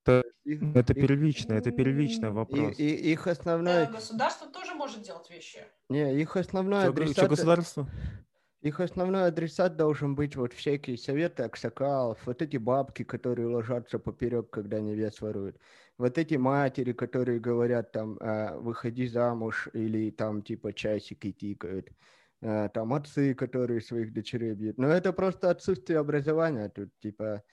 [0.04, 2.78] Это, их, это первично, это первичный вопрос.
[2.78, 3.86] И, и, их основное...
[3.86, 5.60] Да, государство тоже может делать вещи.
[5.89, 6.91] Не, их основное...
[6.91, 7.88] Что, что государство?
[8.62, 14.52] Их основной адресат должен быть вот всякие советы аксакалов, вот эти бабки, которые ложатся поперек,
[14.52, 15.58] когда невест воруют
[15.97, 21.89] вот эти матери, которые говорят там, э, выходи замуж, или там типа часики тикают,
[22.41, 24.78] э, там отцы, которые своих дочерей бьют.
[24.78, 27.43] Но это просто отсутствие образования тут, типа,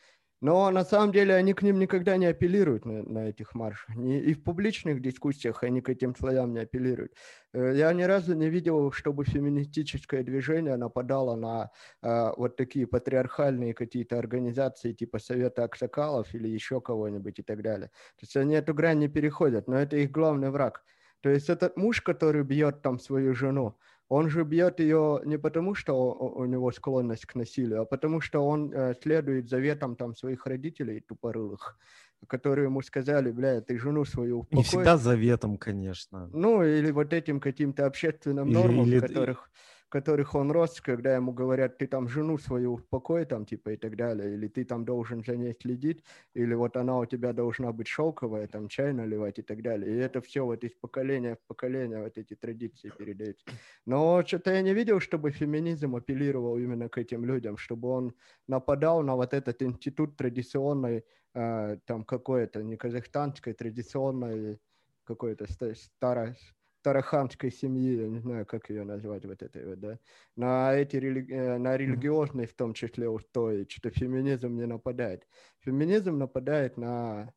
[0.40, 3.96] но на самом деле они к ним никогда не апеллируют на, на этих маршах.
[3.96, 7.12] И в публичных дискуссиях они к этим слоям не апеллируют.
[7.52, 11.70] Э, я ни разу не видел, чтобы феминистическое движение нападало на
[12.02, 17.88] э, вот такие патриархальные какие-то организации типа Совета Аксакалов или еще кого-нибудь и так далее.
[17.88, 20.84] То есть они эту грань не переходят, но это их главный враг.
[21.20, 23.76] То есть этот муж, который бьет там свою жену,
[24.08, 28.40] он же бьет ее не потому, что у него склонность к насилию, а потому что
[28.40, 31.78] он э, следует заветам там своих родителей тупорылых,
[32.26, 34.56] которые ему сказали, бля, ты жену свою успокой.
[34.56, 36.28] Не всегда заветом, конечно.
[36.32, 39.50] Ну, или вот этим каким-то общественным нормам, или, которых
[39.88, 43.96] которых он рос, когда ему говорят, ты там жену свою успокой, там, типа, и так
[43.96, 47.88] далее, или ты там должен за ней следить, или вот она у тебя должна быть
[47.88, 49.94] шелковая, там, чай наливать и так далее.
[49.94, 53.44] И это все вот из поколения в поколение вот эти традиции передаются.
[53.86, 58.14] Но что-то я не видел, чтобы феминизм апеллировал именно к этим людям, чтобы он
[58.46, 64.58] нападал на вот этот институт традиционной, э, там, какой-то, не казахстанской, традиционной,
[65.04, 66.36] какой-то старой,
[66.82, 69.98] тараханской семьи, я не знаю, как ее назвать вот этой вот, да,
[70.36, 71.32] на эти религи...
[71.32, 75.26] Э, на религиозные в том числе устои, что феминизм не нападает.
[75.60, 77.32] Феминизм нападает на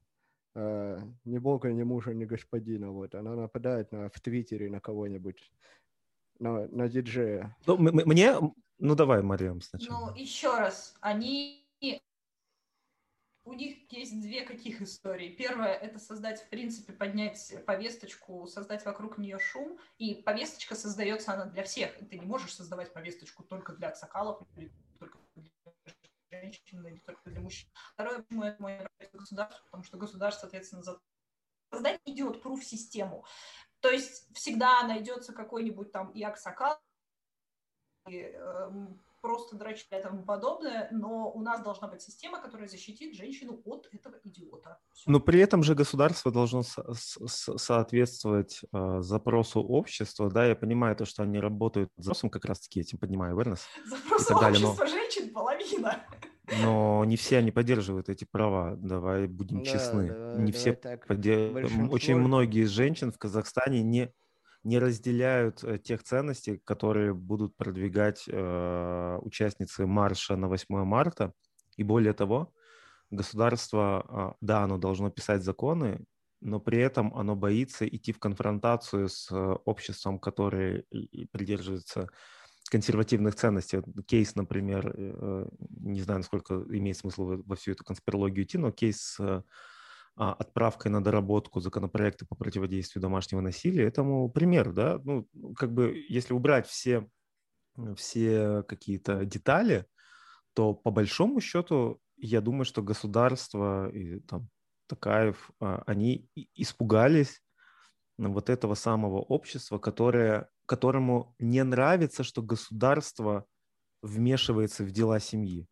[0.56, 5.52] э, ни бога, ни мужа, ни господина, вот, она нападает на, в Твиттере на кого-нибудь,
[6.40, 7.56] на, на диджея.
[7.66, 8.36] Ну, мне,
[8.80, 10.12] ну давай, Мариам, сначала.
[10.12, 11.68] Ну, еще раз, они
[13.44, 15.36] у них есть две каких истории.
[15.36, 19.80] Первое– это создать, в принципе, поднять повесточку, создать вокруг нее шум.
[19.98, 21.98] И повесточка создается она для всех.
[22.10, 27.42] Ты не можешь создавать повесточку только для аксакалов или только для женщин или только для
[27.42, 27.70] мужчин.
[27.94, 31.00] Второе, это мой государство, потому что государство, соответственно, за
[31.72, 33.26] создать идет пруф систему.
[33.80, 36.78] То есть всегда найдется какой-нибудь там и аксакал,
[38.08, 38.70] и, э,
[39.22, 43.88] просто дрочить и тому подобное, но у нас должна быть система, которая защитит женщину от
[43.94, 44.80] этого идиота.
[44.94, 45.10] Все.
[45.10, 50.96] Но при этом же государство должно со- со- соответствовать э, запросу общества, да, я понимаю
[50.96, 53.62] то, что они работают с запросом как раз-таки этим, поднимаю awareness.
[53.86, 54.88] Запрос общества но...
[54.88, 56.04] женщин половина.
[56.62, 60.08] Но не все они поддерживают эти права, давай будем Да, честны.
[60.08, 60.74] давай- не давай все
[61.08, 61.94] поддерживают.
[61.94, 64.14] Очень многие женщин в Казахстане не,
[64.64, 71.34] не разделяют э, тех ценностей, которые будут продвигать э, участницы марша на 8 марта.
[71.78, 72.54] И более того,
[73.10, 76.04] государство, а, да, оно должно писать законы,
[76.42, 80.86] но при этом оно боится идти в конфронтацию с э, обществом, которое
[81.32, 82.08] придерживается
[82.72, 83.82] консервативных ценностей.
[84.08, 85.46] Кейс, например, э,
[85.82, 89.44] не знаю, насколько имеет смысл во всю эту конспирологию идти, но кейс с э,
[90.16, 96.34] отправкой на доработку законопроекта по противодействию домашнего насилия, этому пример, да, ну, как бы, если
[96.34, 97.08] убрать все,
[97.96, 99.86] все какие-то детали,
[100.54, 104.50] то по большому счету, я думаю, что государство и там
[104.88, 107.42] Такаев, а, они испугались
[108.18, 113.46] вот этого самого общества, которое, которому не нравится, что государство
[114.02, 115.68] вмешивается в дела семьи.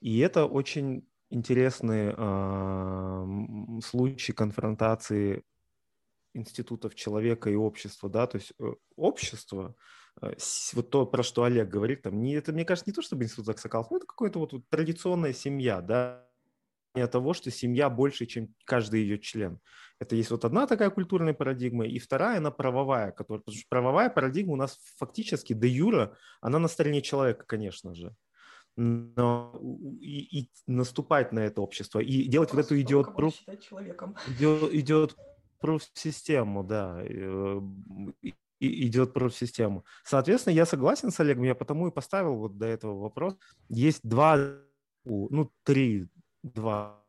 [0.00, 5.44] И это очень интересный а, м, случай конфронтации
[6.34, 9.74] институтов человека и общества, да, то есть э, общество,
[10.22, 10.34] э,
[10.74, 13.48] вот то, про что Олег говорит, там, не, это, мне кажется, не то, чтобы институт
[13.48, 16.28] Аксакалов, ну, это какая-то вот, вот традиционная семья, да,
[16.94, 19.60] не того, что семья больше, чем каждый ее член.
[20.00, 24.10] Это есть вот одна такая культурная парадигма, и вторая, она правовая, которая, потому что правовая
[24.10, 28.14] парадигма у нас фактически де юра, она на стороне человека, конечно же.
[28.80, 29.60] Но
[30.00, 34.16] и, и наступать на это общество, и делать вот эту Просто идиот человеком.
[34.28, 35.16] идет, идет
[35.58, 37.60] профсистему, да, э,
[38.22, 39.84] и- и- идет профсистему.
[40.04, 43.36] Соответственно, я согласен с Олегом, я потому и поставил вот до этого вопрос.
[43.68, 44.38] Есть два,
[45.04, 46.06] ну, три,
[46.44, 47.04] два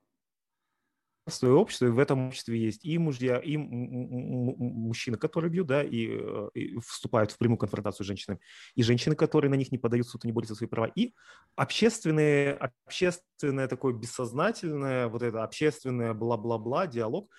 [1.34, 6.08] свое общество, и в этом обществе есть и мужья, и мужчины, которые бьют, да, и,
[6.12, 8.40] э, и вступают в прямую конфронтацию с женщинами,
[8.76, 11.14] и женщины, которые на них не подают суд не борются за свои права, и
[11.56, 17.30] общественные, общественное такое бессознательное, вот это общественное бла-бла-бла, диалог,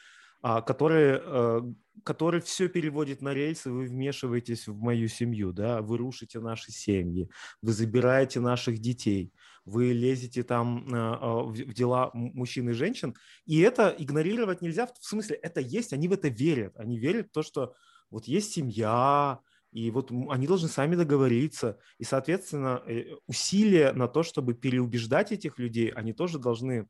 [0.43, 1.61] а, который, э,
[2.03, 7.29] который все переводит на рельсы, вы вмешиваетесь в мою семью, да, вы рушите наши семьи,
[7.61, 9.33] вы забираете наших детей,
[9.65, 13.15] вы лезете там э, э, в дела мужчин и женщин,
[13.47, 17.33] и это игнорировать нельзя, в смысле, это есть, они в это верят, они верят в
[17.33, 17.75] то, что
[18.11, 19.41] вот есть семья,
[19.73, 25.59] и вот они должны сами договориться, и, соответственно, э, усилия на то, чтобы переубеждать этих
[25.59, 26.89] людей, они тоже должны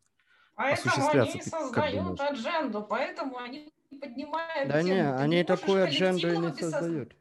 [0.54, 4.94] Поэтому осуществляться, они создают адженду, поэтому они поднимают Да тему.
[4.94, 7.16] не, Ты они можешь такую адженду и не создают.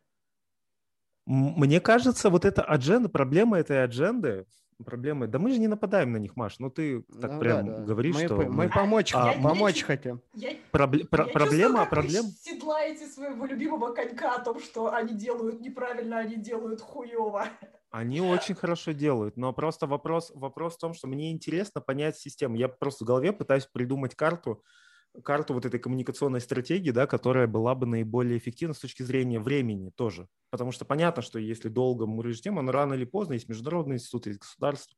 [1.25, 4.45] Мне кажется, вот эта адженда, проблема этой адженды,
[4.83, 7.77] проблема, да мы же не нападаем на них, Маш, ну ты так Ну прям да,
[7.77, 7.83] да.
[7.85, 10.21] говоришь, мы, что мы мы- помочь, А, я- помочь я- хотим.
[10.33, 14.93] Я, Пробле- про- я проблема, чувствую, проблем, вы седлаете своего любимого конька о том, что
[14.93, 17.45] они делают неправильно, они делают хуево.
[17.91, 22.55] Они очень хорошо делают, но просто вопрос, вопрос в том, что мне интересно понять систему.
[22.55, 24.63] Я просто в голове пытаюсь придумать карту,
[25.23, 29.91] карту вот этой коммуникационной стратегии, да, которая была бы наиболее эффективна с точки зрения времени
[29.95, 30.27] тоже.
[30.49, 34.29] Потому что понятно, что если долго мурыжь тему, оно рано или поздно, есть международные институты,
[34.29, 34.95] есть государство,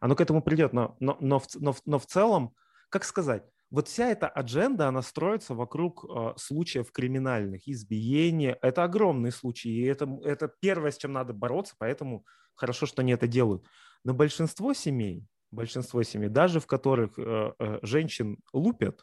[0.00, 0.72] оно к этому придет.
[0.72, 2.54] Но, но, но, в, но, но в целом,
[2.88, 8.58] как сказать, вот вся эта адженда, она строится вокруг э, случаев криминальных, избиения.
[8.62, 13.12] Это огромные случаи, и это, это первое, с чем надо бороться, поэтому хорошо, что они
[13.12, 13.64] это делают.
[14.04, 19.02] Но большинство семей, большинство семей, даже в которых э, э, женщин лупят,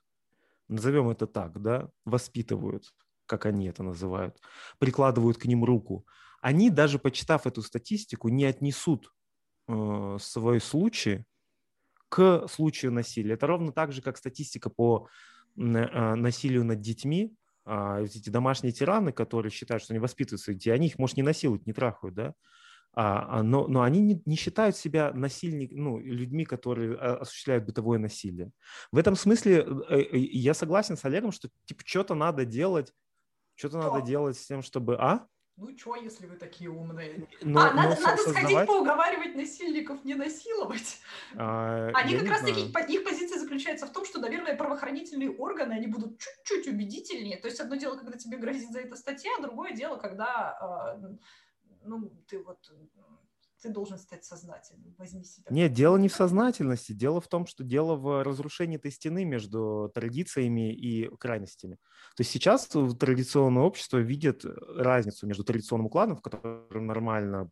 [0.73, 2.93] назовем это так, да, воспитывают,
[3.25, 4.39] как они это называют,
[4.79, 6.05] прикладывают к ним руку,
[6.41, 9.13] они даже почитав эту статистику не отнесут
[9.67, 11.23] э, свой случай
[12.09, 13.33] к случаю насилия.
[13.33, 15.07] Это ровно так же, как статистика по
[15.55, 17.33] э, насилию над детьми.
[17.65, 21.23] Вот эти домашние тираны, которые считают, что они воспитывают своих детей, они их, может, не
[21.23, 22.33] насилуют, не трахают, да?
[22.95, 27.65] А, а, но, но они не, не считают себя насильник, ну, людьми, которые а, осуществляют
[27.65, 28.51] бытовое насилие.
[28.91, 32.93] В этом смысле э, э, я согласен с Олегом, что типа что-то надо делать,
[33.55, 33.91] что-то Что?
[33.93, 34.95] надо делать с тем, чтобы...
[34.99, 35.27] А?
[35.55, 37.27] Ну чё, если вы такие умные?
[37.41, 40.99] Но, а, надо, надо сходить создавать, поуговаривать насильников не насиловать.
[41.35, 42.55] а, Они как раз знаю.
[42.55, 47.37] таки, их позиция заключается в том, что, наверное, правоохранительные органы, они будут чуть-чуть убедительнее.
[47.37, 50.97] То есть одно дело, когда тебе грозит за это статья, а другое дело, когда,
[51.85, 52.59] ну, ты вот,
[53.61, 55.45] ты должен стать сознательным, возьми себя.
[55.49, 56.91] Нет, дело не в сознательности.
[56.91, 61.75] Дело в том, что дело в разрушении этой стены между традициями и крайностями.
[62.17, 67.49] То есть сейчас традиционное общество видит разницу между традиционным укладом, в котором нормально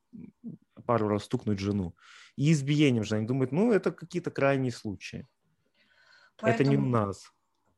[0.86, 1.96] пару раз стукнуть жену,
[2.36, 3.16] и избиением же.
[3.16, 5.28] Они думают, ну, это какие-то крайние случаи.
[6.42, 7.32] Это не у Поэтому- нас.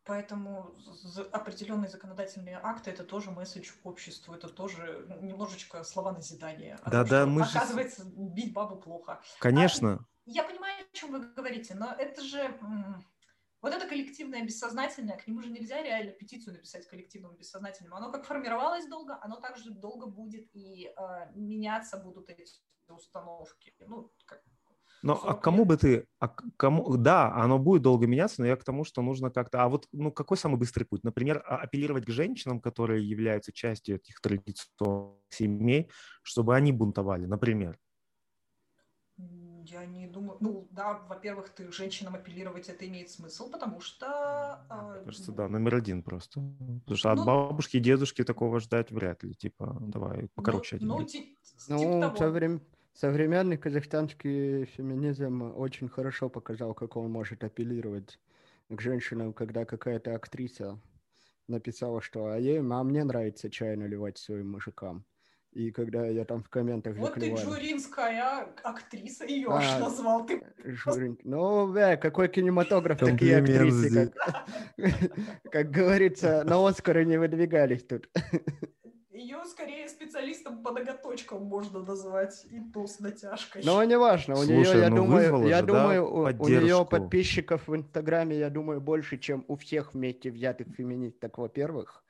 [0.06, 0.76] Поэтому
[1.32, 6.78] определенные законодательные акты это тоже месседж обществу, это тоже немножечко слова назидания.
[6.78, 9.22] том, Да-да, мы же Оказывается, бить бабу плохо.
[9.40, 10.06] Конечно.
[10.26, 12.60] я понимаю, о чем вы говорите, но это же
[13.62, 17.96] вот это коллективное бессознательное, к нему же нельзя реально петицию написать коллективному бессознательному.
[17.96, 22.46] Оно как формировалось долго, оно также долго будет и э, меняться будут эти
[22.90, 23.74] установки.
[23.80, 24.44] Ну, как,
[25.04, 28.64] но а кому бы ты, а кому, да, оно будет долго меняться, но я к
[28.64, 31.04] тому, что нужно как-то, а вот, ну, какой самый быстрый путь?
[31.04, 35.92] Например, а, апеллировать к женщинам, которые являются частью этих традиционных семей,
[36.24, 37.78] чтобы они бунтовали, например.
[39.66, 44.66] Я не думаю, ну да, во-первых, ты женщинам апеллировать это имеет смысл, потому что...
[44.70, 46.42] Э, Кажется, да, номер один просто.
[46.86, 50.78] Потому что ну, от бабушки и дедушки такого ждать вряд ли, типа, давай, покороче.
[50.80, 51.38] Ну, ну, ти,
[51.68, 52.62] ну типа со времен
[52.94, 58.20] Современный казахстанский феминизм очень хорошо показал, как он может апеллировать
[58.70, 60.80] к женщинам, когда какая-то актриса
[61.48, 65.06] написала, что а, ей, а мне нравится чай наливать своим мужикам.
[65.52, 67.38] И когда я там в комментах Вот заклеваю...
[67.38, 70.26] ты Джуринская актриса, ее а, аж назвал.
[70.26, 70.42] Ты...
[70.64, 71.18] Журин...
[71.24, 74.12] Ну, да, какой кинематограф, такие актрисы.
[74.12, 74.46] Как...
[75.52, 78.10] как говорится, на Оскары не выдвигались тут.
[79.14, 83.62] Ее скорее специалистом по ноготочкам можно назвать, и то с натяжкой.
[83.64, 86.84] Но не важно, у нее, я ну думаю, я же, думаю, да, у, у нее
[86.84, 92.04] подписчиков в Инстаграме, я думаю, больше, чем у всех вместе взятых феминисток, во-первых.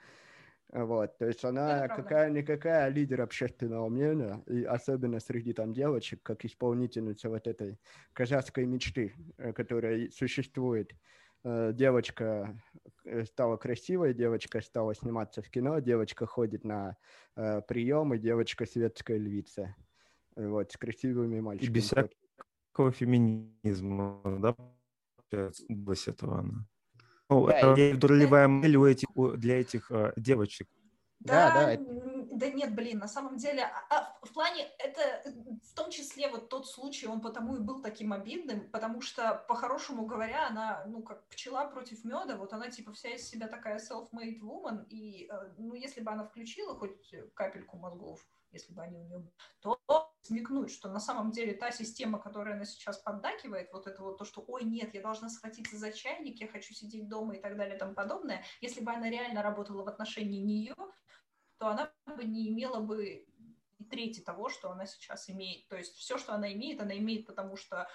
[0.70, 7.30] Вот, то есть она какая-никакая лидер общественного мнения, и особенно среди там девочек, как исполнительница
[7.30, 7.78] вот этой
[8.14, 10.94] казахской мечты, э, которая существует.
[11.44, 12.58] Э, девочка
[13.26, 16.98] стала красивой, девочка стала сниматься в кино, девочка ходит на
[17.36, 19.76] э, приемы, девочка светская львица.
[20.36, 21.70] Вот, с красивыми мальчиками.
[21.70, 24.56] И без всякого феминизма, да,
[25.70, 26.68] область этого она.
[27.30, 28.00] Ну, да, это и...
[28.00, 30.68] ролевая модель у этих, для этих э, девочек.
[31.20, 32.03] Да, да, да,
[32.38, 35.24] да нет, блин, на самом деле, а, а, в плане, это
[35.64, 40.06] в том числе вот тот случай, он потому и был таким обидным, потому что, по-хорошему
[40.06, 44.40] говоря, она, ну, как пчела против меда, вот она типа вся из себя такая self-made
[44.40, 49.04] woman, и, э, ну, если бы она включила хоть капельку мозгов, если бы они у
[49.04, 49.80] нее, то
[50.22, 54.26] смекнуть, что на самом деле та система, которая она сейчас поддакивает, вот это вот то,
[54.26, 57.76] что, ой, нет, я должна схватиться за чайник, я хочу сидеть дома и так далее
[57.76, 60.76] и тому подобное, если бы она реально работала в отношении нее,
[61.58, 63.26] то она бы не имела бы
[63.84, 65.68] и трети того, что она сейчас имеет.
[65.68, 67.88] То есть все, что она имеет, она имеет, потому что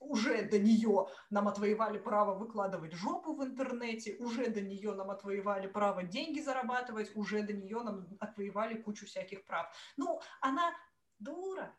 [0.00, 5.66] уже до нее нам отвоевали право выкладывать жопу в интернете, уже до нее нам отвоевали
[5.66, 9.74] право деньги зарабатывать, уже до нее нам отвоевали кучу всяких прав.
[9.96, 10.72] Ну, она
[11.18, 11.74] дура.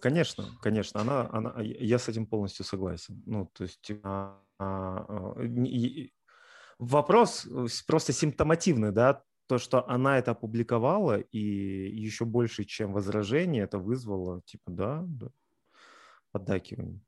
[0.00, 3.22] Конечно, конечно, она, она, я с этим полностью согласен.
[3.26, 5.34] Ну, то есть а, а, а,
[6.78, 7.48] вопрос
[7.86, 14.40] просто симптомативный, да, то, что она это опубликовала, и еще больше, чем возражение, это вызвало,
[14.42, 15.28] типа, да, да
[16.34, 17.00] поддакивание.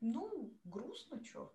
[0.00, 1.54] Ну, грустно, что.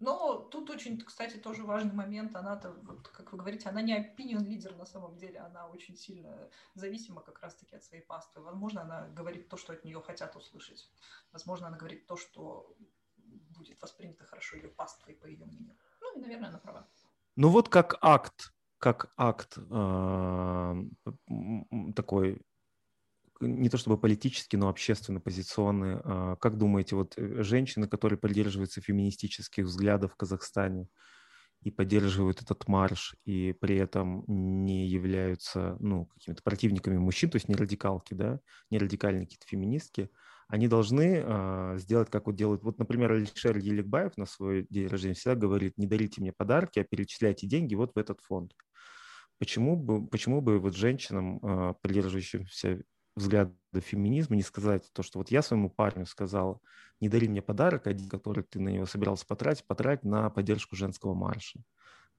[0.00, 2.34] Но тут очень, кстати, тоже важный момент.
[2.34, 6.50] Она-то, вот, как вы говорите, она не opinion лидер на самом деле, она очень сильно
[6.74, 8.42] зависима как раз-таки от своей паствы.
[8.42, 10.90] Возможно, она говорит то, что от нее хотят услышать.
[11.32, 12.74] Возможно, она говорит то, что
[13.50, 15.76] будет воспринято хорошо ее паствой, по ее мнению.
[16.00, 16.88] Ну, и, наверное, она права.
[17.36, 20.74] Ну вот как акт как акт э,
[21.94, 22.40] такой,
[23.40, 26.00] не то чтобы политический, но общественно позиционный.
[26.02, 30.88] Э, как думаете, вот э, женщины, которые придерживаются феминистических взглядов в Казахстане
[31.62, 37.48] и поддерживают этот марш, и при этом не являются ну, какими-то противниками мужчин, то есть
[37.48, 38.40] не радикалки, да,
[38.70, 40.10] не радикальные какие-то феминистки,
[40.50, 45.14] они должны э, сделать, как вот делают, вот, например, Алишер Еликбаев на свой день рождения
[45.14, 48.52] всегда говорит, не дарите мне подарки, а перечисляйте деньги вот в этот фонд.
[49.38, 52.82] Почему бы, почему бы вот женщинам, э, придерживающимся
[53.14, 56.60] взгляда феминизма, не сказать то, что вот я своему парню сказал,
[57.00, 61.14] не дари мне подарок, один, который ты на него собирался потратить, потрать на поддержку женского
[61.14, 61.60] марша.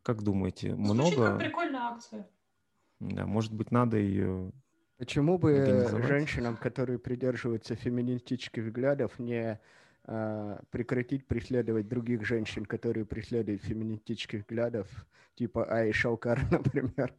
[0.04, 1.04] Как думаете, ну, много?
[1.04, 2.30] Звучит как прикольная акция.
[3.00, 4.54] Да, может быть, надо ее
[5.02, 9.60] Почему бы женщинам, которые придерживаются феминистических взглядов, не
[10.06, 14.88] э, прекратить преследовать других женщин, которые преследуют феминистических взглядов,
[15.34, 17.16] типа Аи Шалкар, например,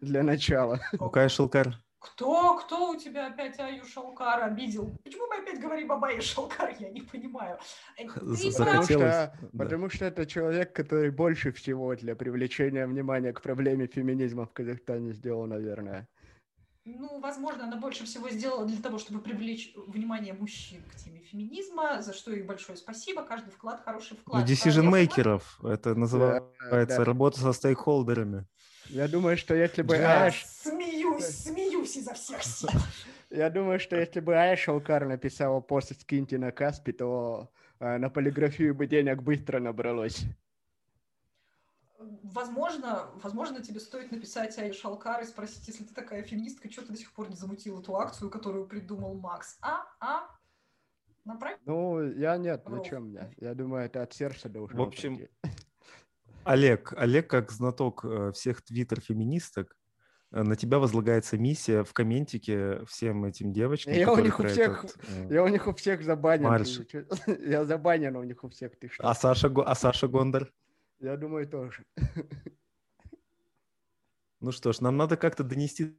[0.00, 0.80] для начала.
[0.92, 1.76] Какая Шалкар?
[1.98, 4.98] Кто, кто у тебя опять Аю Шалкар обидел?
[5.04, 6.74] Почему мы опять говорим об Ае Шалкар?
[6.80, 7.58] Я не понимаю.
[7.98, 8.06] Э,
[8.56, 9.34] потому что, да.
[9.58, 15.12] потому что это человек, который больше всего для привлечения внимания к проблеме феминизма в Казахстане
[15.12, 16.08] сделал, наверное.
[16.84, 22.02] Ну, возможно, она больше всего сделала для того, чтобы привлечь внимание мужчин к теме феминизма,
[22.02, 23.22] за что ей большое спасибо.
[23.22, 24.42] Каждый вклад хороший вклад.
[24.42, 25.42] Ну, decision-мейкеров.
[25.64, 27.04] Это называется да, да.
[27.04, 28.46] работа со стейкхолдерами.
[28.88, 30.44] Я думаю, что если бы Я Аш...
[30.44, 32.70] смеюсь, смеюсь изо всех сил.
[33.30, 37.48] Я думаю, что если бы Ая Шалкар написала пост «Скиньте на Каспи», то
[37.78, 40.24] э, на полиграфию бы денег быстро набралось.
[42.22, 46.92] Возможно, возможно, тебе стоит написать Ай Шалкар и спросить, если ты такая феминистка, что ты
[46.92, 49.58] до сих пор не замутил эту акцию, которую придумал Макс?
[49.62, 49.84] А?
[50.00, 50.28] А?
[51.24, 51.58] Направь?
[51.64, 53.30] Ну, я нет, зачем мне?
[53.36, 55.30] Я думаю, это от сердца должно В общем, пойти.
[56.44, 59.76] Олег, Олег, как знаток э, всех твиттер-феминисток,
[60.32, 63.94] э, на тебя возлагается миссия в комментике всем этим девочкам.
[63.94, 66.44] Я у них у всех- этот, э, Я у них у всех забанен.
[66.44, 66.80] Марш.
[67.38, 69.08] Я забанен у них у всех, ты что?
[69.08, 70.52] А Саша, а Саша Гондар?
[71.02, 71.84] Я думаю, тоже.
[74.38, 75.96] Ну что ж, нам надо как-то донести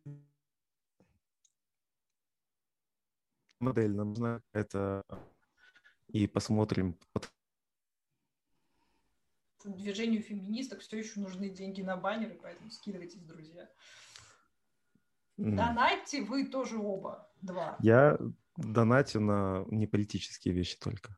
[3.59, 5.03] модель, нам нужно это
[6.07, 6.97] и посмотрим.
[9.65, 13.69] Движению феминисток все еще нужны деньги на баннеры, поэтому скидывайтесь, друзья.
[15.37, 15.55] М.
[15.55, 17.77] Донатьте вы тоже оба, два.
[17.79, 18.17] Я
[18.57, 21.17] донатю на неполитические вещи только.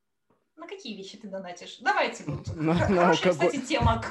[0.75, 1.77] Какие вещи ты донатишь?
[1.79, 2.47] Давайте вот.
[2.55, 3.31] На- на Хорошая, алкоголь.
[3.31, 4.03] кстати, тема.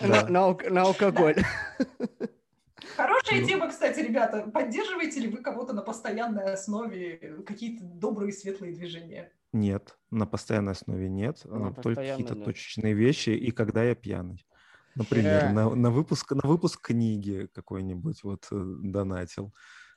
[0.00, 0.06] Да.
[0.06, 1.34] На, на алк- на алкоголь.
[2.96, 3.46] Хорошая Ну.
[3.48, 4.42] тема, кстати, ребята.
[4.52, 9.32] Поддерживаете ли вы кого-то на постоянной основе, э, какие-то добрые, светлые движения?
[9.52, 12.44] Нет, на постоянной основе нет, На а, только какие-то нет.
[12.44, 14.46] точечные вещи, и когда я пьяный.
[14.94, 15.52] Например, Э.
[15.52, 19.52] на, на выпуск, на выпуск книги какой-нибудь вот э, донатил.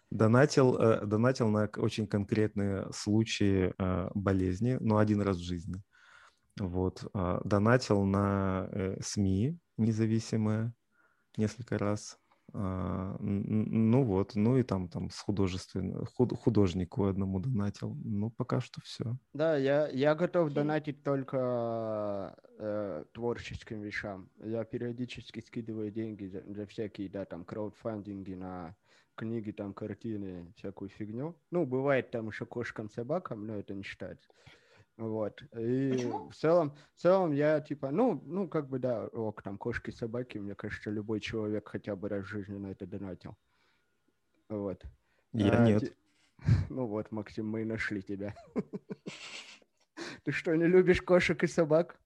[0.09, 5.76] Донатил, э, донатил на очень конкретные случаи э, болезни, но один раз в жизни.
[6.59, 7.03] Вот.
[7.13, 10.73] а, Донатил на э, СМИ независимые
[11.37, 12.17] несколько раз.
[12.53, 17.97] А, Ну вот, ну и там, там с художественным, худ- художнику одному донатил.
[18.03, 19.17] Ну, пока что все.
[19.33, 24.29] Да, я, я готов донатить только э, творческим вещам.
[24.37, 28.75] Я периодически скидываю деньги за, за всякие, да, там, краудфандинги на
[29.15, 31.35] книги, там, картины, всякую фигню.
[31.51, 34.29] Ну, бывает там еще кошкам, собакам, но это не считается.
[34.97, 35.41] Вот.
[35.57, 36.29] И Почему?
[36.29, 40.37] в целом, в целом я типа, ну, ну, как бы, да, ок, там, кошки, собаки,
[40.37, 43.35] мне кажется, любой человек хотя бы раз в жизни на это донатил.
[44.49, 44.85] Вот.
[45.33, 45.81] Я А, нет.
[45.81, 45.95] те-
[46.69, 48.35] Ну вот, Максим, мы и нашли тебя.
[50.23, 51.99] Ты что, не любишь кошек и собак?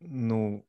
[0.00, 0.66] Ну,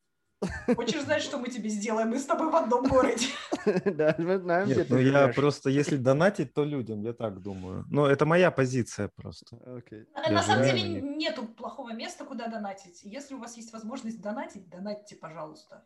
[0.76, 2.10] Хочешь знать, что мы тебе сделаем?
[2.10, 3.26] Мы с тобой в одном городе.
[3.86, 5.36] Да, мы знаем, где ты ну я живешь.
[5.36, 7.86] просто, если донатить, то людям, я так думаю.
[7.90, 9.58] Но это моя позиция просто.
[9.66, 10.06] Окей.
[10.16, 13.02] На Я самом деле они- нету плохого места, куда донатить.
[13.04, 15.86] Если у вас есть возможность донатить, донатьте, пожалуйста.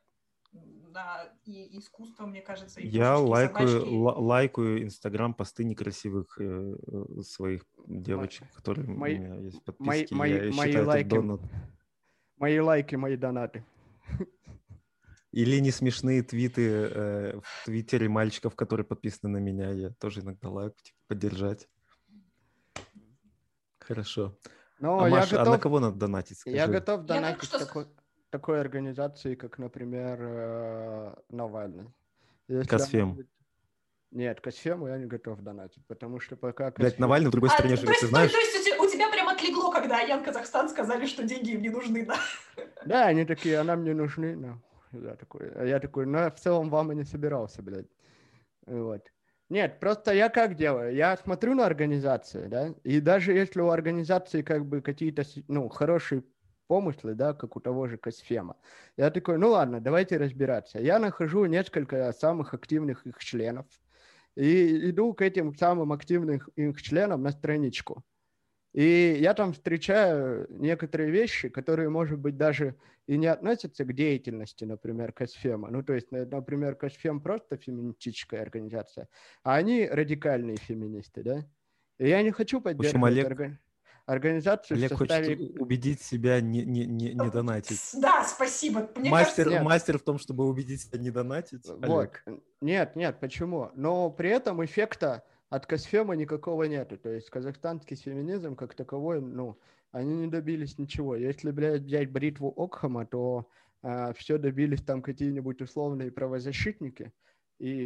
[0.93, 3.93] На и искусство, мне кажется, и Я кошечки, лайкаю, собачки.
[3.95, 9.79] ла- лайкаю инстаграм посты некрасивых э, э, своих девочек, которые мои- у меня есть в
[9.79, 11.41] мои- мои- я мои считаю, это лайки- донат.
[12.37, 13.63] Мои лайки, мои донаты.
[15.37, 19.69] Или не смешные твиты э, в твиттере мальчиков, которые подписаны на меня.
[19.69, 21.67] Я тоже иногда лайк, типа, поддержать.
[23.77, 24.35] Хорошо.
[24.79, 26.39] Но а, я Маша, а на готов, кого надо донатить?
[26.39, 26.55] Скажи.
[26.57, 27.85] я готов донатить что такой,
[28.31, 31.93] такой организации, как, например, э, Навальный.
[32.47, 33.13] Если Косфем.
[33.13, 33.29] будет-
[34.09, 37.53] Нет, Косфему я не готов донатить, потому что пока Блядь, Косфем- Навальный в другой А,
[37.53, 38.31] стране то живет, есть, ты то- знаешь?
[38.31, 41.61] то есть у тебя, у тебя прям отлегло, когда Аян Казахстан сказали, что деньги им
[41.61, 42.17] не нужны, да?
[42.87, 44.35] Да, они такие, а нам не нужны.
[44.35, 44.59] Ну,
[45.03, 47.87] я такой, а я такой, ну, я в целом вам и не собирался, блядь.
[48.65, 49.01] Вот.
[49.49, 50.93] Нет, просто я как делаю?
[50.93, 56.23] Я смотрю на организации, да, и даже если у организации как бы какие-то, ну, хорошие
[56.67, 58.57] помыслы, да, как у того же Косфема,
[58.97, 60.79] я такой, ну ладно, давайте разбираться.
[60.79, 63.65] Я нахожу несколько самых активных их членов
[64.35, 68.03] и иду к этим самым активным их членам на страничку.
[68.77, 72.75] И я там встречаю некоторые вещи, которые, может быть, даже
[73.07, 75.71] и не относятся к деятельности, например, Косфема.
[75.71, 79.07] Ну, то есть, на- например, Косфем просто феминистическая организация,
[79.41, 81.45] а они радикальные феминисты, да?
[81.97, 83.57] И я не хочу поддерживать Олег- орга-
[84.05, 85.35] организацию Олег в составе...
[85.37, 87.81] хочет убедить себя не, не, не, не донатить.
[87.99, 88.91] Да, спасибо.
[88.95, 89.63] Мне Мастер, кажется, нет.
[89.63, 91.65] мастер в том, чтобы убедить себя не донатить.
[91.65, 91.83] Вот.
[91.83, 92.23] Олег.
[92.61, 93.71] Нет, нет, почему?
[93.73, 96.97] Но при этом эффекта от Косфема никакого нету.
[96.97, 99.57] То есть казахстанский феминизм как таковой, ну,
[99.91, 101.15] они не добились ничего.
[101.15, 103.47] Если, блядь, взять бритву Окхама, то
[104.15, 107.13] все добились там какие-нибудь условные правозащитники,
[107.59, 107.85] и,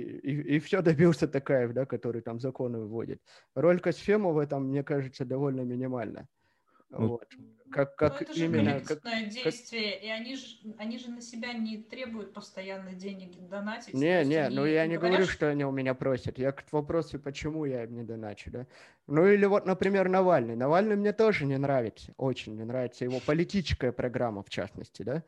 [0.55, 3.21] и, все добился Такаев, да, который там законы выводит.
[3.55, 6.27] Роль Косфема в этом, мне кажется, довольно минимальна.
[6.89, 7.27] Ну, Вот.
[7.71, 8.79] Как, ну, как это же именно...
[8.79, 9.01] Как...
[9.01, 10.45] коллективное действие, и они же,
[10.77, 13.93] они же на себя не требуют постоянно денег донатить.
[13.93, 16.37] Не, не, ну я не говорят, говорю, что они у меня просят.
[16.37, 18.67] Я к вопросу, почему я им не доначу, да.
[19.07, 20.55] Ну или вот, например, Навальный.
[20.55, 25.23] Навальный мне тоже не нравится, очень не нравится его политическая программа, в частности, да.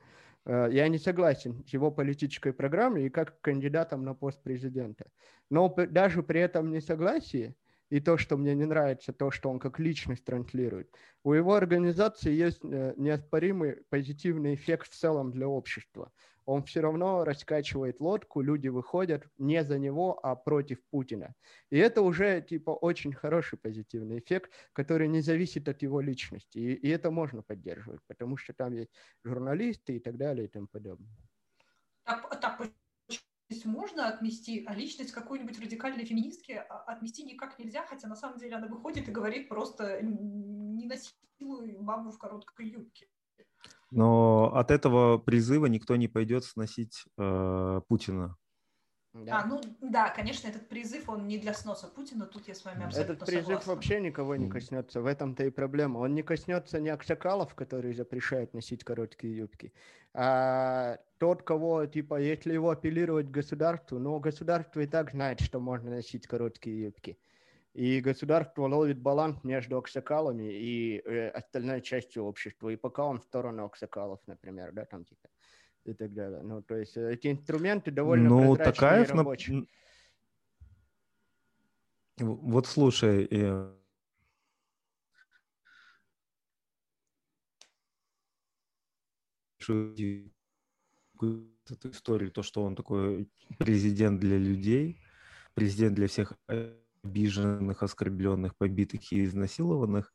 [0.46, 5.06] Э, Я не согласен с его политической программой и как кандидатом на пост президента.
[5.50, 7.56] Но даже при этом несогласии
[7.94, 10.92] и то, что мне не нравится, то, что он как личность транслирует.
[11.24, 16.12] У его организации есть э, неоспоримый позитивный эффект в целом для общества.
[16.46, 21.36] Он все равно раскачивает лодку, люди выходят не за него, а против Путина.
[21.70, 26.58] И это уже типа очень хороший позитивный эффект, который не зависит от его личности.
[26.58, 28.90] И, и это можно поддерживать, потому что там есть
[29.24, 31.16] журналисты и так далее и тому подобное.
[32.06, 32.60] Так, так
[33.54, 38.38] есть можно отмести, а личность какой-нибудь радикальной феминистки а, отмести никак нельзя, хотя на самом
[38.38, 43.08] деле она выходит и говорит просто не насилуй бабу в короткой юбке.
[43.92, 48.36] Но от этого призыва никто не пойдет сносить э, Путина.
[49.14, 49.42] Да.
[49.42, 52.86] А, ну да, конечно, этот призыв, он не для сноса Путина, тут я с вами
[52.86, 53.74] абсолютно Этот призыв согласна.
[53.76, 56.00] вообще никого не коснется, в этом-то и проблема.
[56.00, 59.72] Он не коснется ни аксакалов, которые запрещают носить короткие юбки,
[60.14, 65.92] а тот, кого, типа, если его апеллировать государству, но государство и так знает, что можно
[65.92, 67.20] носить короткие юбки.
[67.74, 72.70] И государство ловит баланс между аксакалами и э, остальной частью общества.
[72.70, 75.30] И пока он в сторону аксакалов, например, да, там типа
[75.86, 76.42] и так далее.
[76.42, 79.68] Ну, то есть э, эти инструменты довольно ну, Такаев и рабочие.
[82.18, 82.26] На...
[82.26, 83.74] Вот слушай, э...
[91.70, 95.02] эту историю, то, что он такой президент для людей,
[95.54, 96.34] президент для всех
[97.04, 100.14] обиженных, оскорбленных, побитых и изнасилованных.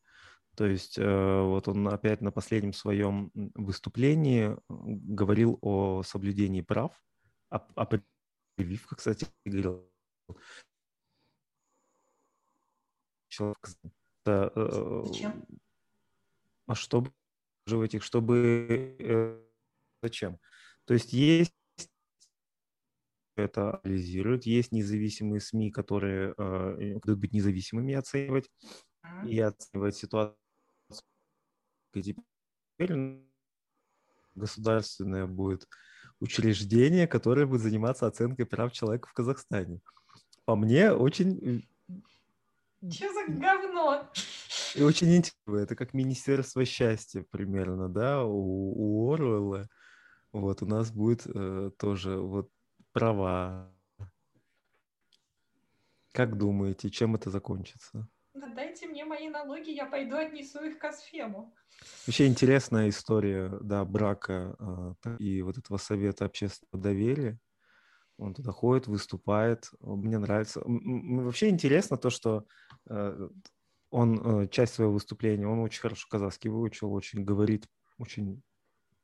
[0.59, 7.01] То есть э, вот он опять на последнем своем выступлении говорил о соблюдении прав,
[7.49, 8.01] о, о
[8.57, 9.89] прививках, кстати, говорил.
[13.29, 13.69] Человек,
[14.25, 15.47] это, э, Зачем?
[16.67, 17.13] А чтобы
[17.67, 19.41] в этих, чтобы э,
[20.03, 20.41] зачем?
[20.87, 21.55] То есть есть
[23.37, 24.45] это анализируют.
[24.45, 28.51] Есть независимые СМИ, которые э, будут быть независимыми оценивать
[29.25, 30.48] и оценивать ситуацию.
[31.95, 33.23] И теперь
[34.35, 35.69] государственное будет
[36.21, 39.81] учреждение, которое будет заниматься оценкой прав человека в Казахстане.
[40.45, 41.67] По мне, очень...
[42.81, 44.09] Че за говно?
[44.75, 45.57] И очень интересно.
[45.57, 49.69] Это как Министерство счастья примерно, да, у, у Оруэлла.
[50.33, 52.51] Вот у нас будет э, тоже вот
[52.93, 53.73] права.
[56.13, 58.07] Как думаете, чем это закончится?
[58.55, 61.55] Дайте мне мои налоги, я пойду отнесу их к Асфему.
[62.07, 64.57] Вообще интересная история, да, брака
[65.05, 67.39] э, и вот этого совета общественного доверия.
[68.17, 69.71] Он туда ходит, выступает.
[69.81, 70.61] Мне нравится.
[70.65, 72.47] Вообще интересно то, что
[72.91, 73.29] э,
[73.91, 77.67] он э, часть своего выступления, он очень хорошо казахский выучил, очень говорит,
[77.99, 78.43] очень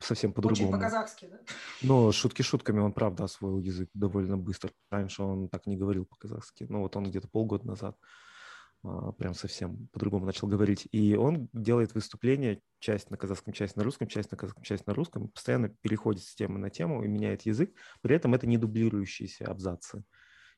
[0.00, 0.68] совсем по-другому.
[0.68, 1.38] Очень по-казахски, да?
[1.82, 4.70] Но шутки шутками, он правда освоил язык довольно быстро.
[4.90, 6.66] Раньше он так не говорил по-казахски.
[6.68, 8.06] Ну вот он где-то полгода назад а,
[9.18, 10.86] прям совсем по-другому начал говорить.
[10.92, 14.94] И он делает выступление, часть на казахском, часть на русском, часть на казахском, часть на
[14.94, 17.72] русском, постоянно переходит с темы на тему и меняет язык.
[18.02, 20.04] При этом это не дублирующиеся абзацы.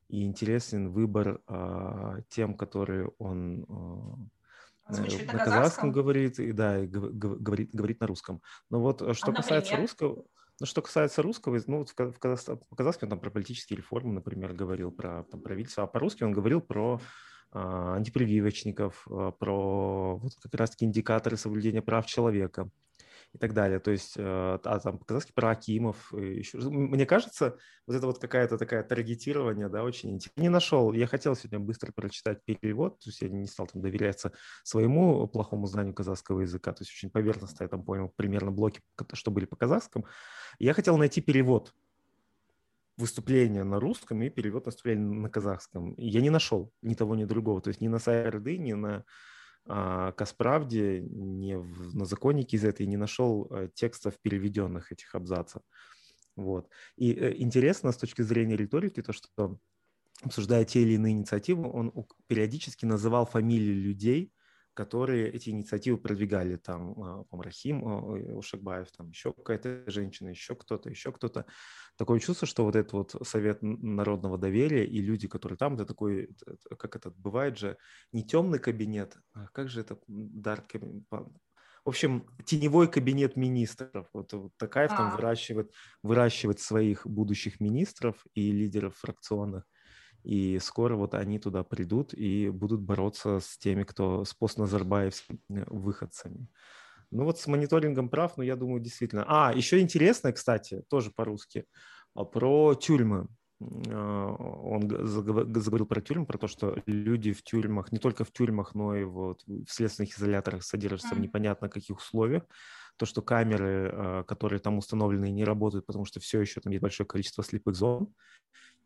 [0.08, 6.86] И интересен выбор а, тем, которые он а, на, на казахском говорит, и да, и
[6.86, 8.40] говорит, говорит на русском.
[8.70, 10.24] Но вот э, что а, касается русского,
[10.60, 14.52] ну, что касается русского, ну, вот в, в по-казахски он там про политические реформы, например,
[14.52, 17.00] говорил, про там, правительство, а по-русски он говорил про а,
[17.96, 22.70] антипрививочников, а, про вот как раз-таки индикаторы соблюдения прав человека
[23.36, 23.78] и так далее.
[23.80, 26.12] То есть, э, а там по-казахски про Акимов.
[26.12, 26.58] Еще.
[26.58, 30.40] Мне кажется, вот это вот какая-то такая таргетирование, да, очень интересно.
[30.40, 30.92] Не нашел.
[30.92, 34.32] Я хотел сегодня быстро прочитать перевод, то есть я не стал там доверяться
[34.64, 38.80] своему плохому знанию казахского языка, то есть очень поверхностно я там понял примерно блоки,
[39.12, 40.06] что были по казахскому.
[40.58, 41.74] Я хотел найти перевод
[42.96, 45.94] выступление на русском и перевод выступления на казахском.
[45.98, 47.60] Я не нашел ни того, ни другого.
[47.60, 49.04] То есть ни на Сайрды, ни на
[49.66, 55.62] а, Касправде, не в, на законнике из этой не нашел э, текстов переведенных этих абзацев.
[56.36, 56.68] Вот.
[56.96, 59.58] И э, интересно с точки зрения риторики то, что
[60.22, 61.92] обсуждая те или иные инициативы, он
[62.26, 64.32] периодически называл фамилии людей,
[64.76, 67.82] которые эти инициативы продвигали, там, а, Рахим
[68.36, 71.46] Ушакбаев, там еще какая-то женщина, еще кто-то, еще кто-то.
[71.96, 76.28] Такое чувство, что вот этот вот совет народного доверия и люди, которые там, это такой,
[76.78, 77.78] как это бывает же,
[78.12, 80.74] не темный кабинет, а как же это, дарк
[81.86, 84.08] в общем, теневой кабинет министров.
[84.12, 84.96] Вот, вот Такаев а.
[84.96, 85.72] там выращивает,
[86.02, 89.64] выращивает своих будущих министров и лидеров фракционных.
[90.26, 95.64] И скоро вот они туда придут и будут бороться с теми, кто с постназарбаевскими э,
[95.68, 96.48] выходцами.
[97.12, 99.24] Ну вот с мониторингом прав, ну я думаю, действительно.
[99.28, 101.64] А, еще интересно, кстати, тоже по-русски,
[102.16, 103.28] а, про тюрьмы.
[103.60, 108.74] а, он заговорил про тюрьмы, про то, что люди в тюрьмах, не только в тюрьмах,
[108.74, 112.42] но и вот в следственных изоляторах содержатся в непонятно каких условиях.
[112.96, 116.82] То, что камеры, а, которые там установлены, не работают, потому что все еще там есть
[116.82, 118.12] большое количество слепых зон.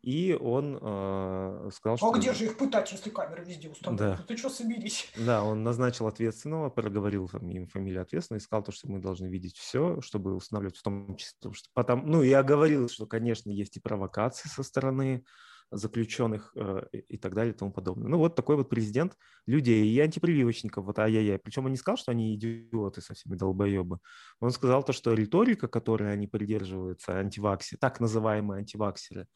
[0.01, 2.11] И он э, сказал, а что...
[2.11, 4.17] А где же их пытать, если камеры везде установлены?
[4.17, 4.23] Да.
[4.23, 5.11] Ты что, соберись?
[5.17, 9.27] Да, он назначил ответственного, проговорил там им фамилию ответственного и сказал то, что мы должны
[9.27, 11.53] видеть все, чтобы устанавливать в том числе...
[11.53, 15.23] Что потом, ну, я говорил, что, конечно, есть и провокации со стороны
[15.71, 18.09] заключенных э, и так далее и тому подобное.
[18.09, 21.39] Ну, вот такой вот президент людей и антипрививочников, вот ай-яй-яй.
[21.39, 23.99] Причем он не сказал, что они идиоты со всеми долбоебы.
[24.39, 29.27] Он сказал то, что риторика, которой они придерживаются, антивакси, так называемые антиваксеры,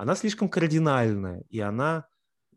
[0.00, 2.06] она слишком кардинальная, и она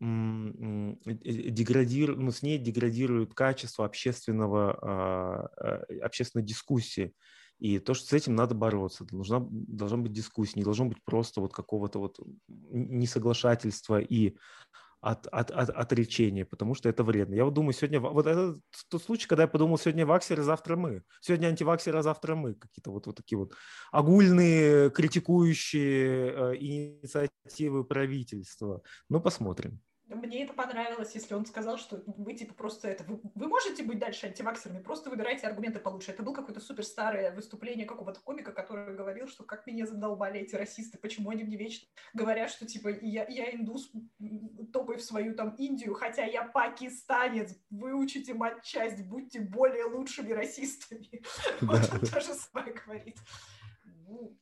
[0.00, 7.12] деградирует, ну, с ней деградирует качество общественного, а, а, общественной дискуссии.
[7.58, 9.04] И то, что с этим надо бороться.
[9.04, 12.18] Должна, должна быть дискуссия, не должно быть просто вот какого-то вот
[12.48, 14.36] несоглашательства и
[15.04, 17.34] от, от, от, отречения, потому что это вредно.
[17.34, 21.02] Я вот думаю, сегодня, вот это тот случай, когда я подумал, сегодня ваксеры, завтра мы.
[21.20, 22.54] Сегодня антиваксеры, а завтра мы.
[22.54, 23.52] Какие-то вот, вот такие вот
[23.92, 28.80] огульные, критикующие э, инициативы правительства.
[29.10, 29.78] Ну, посмотрим.
[30.06, 33.04] Мне это понравилось, если он сказал, что вы типа просто это...
[33.04, 36.10] Вы, вы можете быть дальше антиваксерами, просто выбирайте аргументы получше.
[36.10, 40.56] Это был какое-то супер старое выступление какого-то комика, который говорил, что как меня задолбали эти
[40.56, 43.90] расисты, почему они мне вечно говорят, что типа я, я индус,
[44.72, 51.22] топай в свою там Индию, хотя я пакистанец, выучите матчасть, будьте более лучшими расистами.
[51.62, 53.16] Вот он то же самое говорит.
[54.06, 54.36] Ну,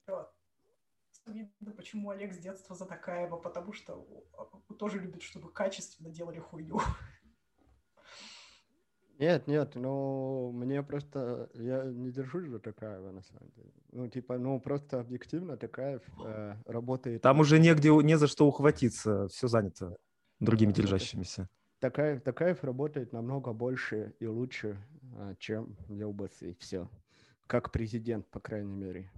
[1.27, 4.07] видно, почему Олег с детства за Такаева, потому что
[4.79, 6.81] тоже любит, чтобы качественно делали хуйню.
[9.19, 13.71] Нет, нет, ну мне просто, я не держусь за Такаева на самом деле.
[13.93, 17.23] Ну типа, ну просто объективно Такаев э, работает...
[17.23, 19.97] Там уже негде, не за что ухватиться, все занято
[20.41, 21.49] другими держащимися.
[21.79, 24.77] Такаев, Такаев работает намного больше и лучше,
[25.17, 26.89] а, чем Елбас, и все.
[27.47, 29.11] Как президент, по крайней мере.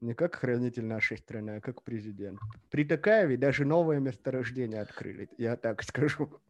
[0.00, 2.38] Не как хранитель нашей страны, а как президент.
[2.70, 6.40] При Такаеве даже новое месторождение открыли, я так скажу.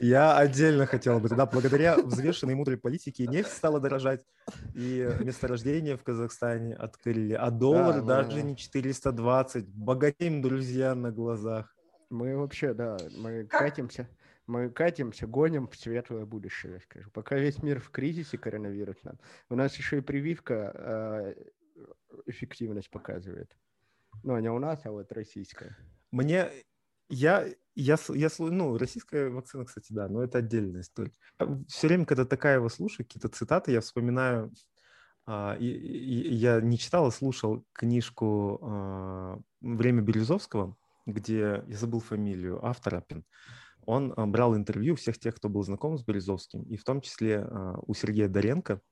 [0.00, 4.22] Я отдельно хотел бы, да, благодаря взвешенной мудрой политике нефть стала дорожать,
[4.74, 11.74] и месторождение в Казахстане открыли, а доллар да, даже не 420, богатеем, друзья, на глазах.
[12.10, 13.60] Мы вообще, да, мы как?
[13.60, 14.08] катимся,
[14.48, 17.10] мы катимся, гоним в светлое будущее, я скажу.
[17.10, 19.18] Пока весь мир в кризисе коронавирусном,
[19.50, 21.34] у нас еще и прививка э,
[22.26, 23.54] эффективность показывает.
[24.24, 25.76] Ну, не у нас, а вот российская.
[26.10, 26.50] Мне
[27.10, 31.12] я, я, я, ну, российская вакцина, кстати, да, но это отдельная история.
[31.68, 34.52] Все время, когда такая его слушаю, какие-то цитаты, я вспоминаю,
[35.26, 40.76] а, и, и, я не читал, а слушал книжку а, «Время Березовского»,
[41.06, 43.04] где, я забыл фамилию автора,
[43.88, 47.38] он а, брал интервью всех тех, кто был знаком с Березовским, и в том числе
[47.38, 48.82] а, у Сергея Доренко,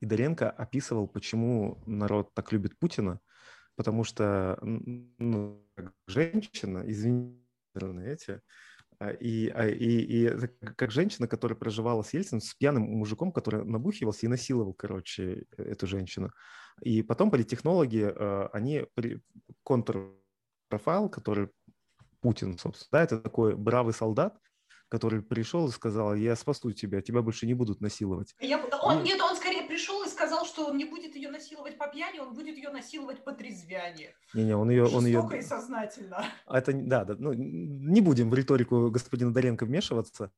[0.00, 3.18] и Доренко описывал, почему народ так любит Путина,
[3.76, 5.66] потому что ну,
[6.06, 7.40] женщина, извините,
[8.04, 8.40] эти,
[8.98, 14.26] а, и, и, и как женщина, которая проживала с Ельцином, с пьяным мужиком, который набухивался
[14.26, 16.30] и насиловал, короче, эту женщину.
[16.82, 18.12] И потом политтехнологи,
[18.54, 18.84] они
[19.62, 21.48] контрпрофайл, который
[22.22, 24.38] Путин, собственно, да, это такой бравый солдат,
[24.88, 28.34] который пришел и сказал, я спасу тебя, тебя больше не будут насиловать.
[28.40, 29.02] Я, он, и...
[29.02, 32.32] Нет, он скорее пришел и сказал, что он не будет ее насиловать по пьяни, он
[32.32, 34.14] будет ее насиловать по трезвяне.
[34.34, 34.84] Не-не, он ее...
[34.84, 35.28] он ее...
[35.36, 36.24] и сознательно.
[36.46, 40.30] Это, да, да, ну, не будем в риторику господина Доренко вмешиваться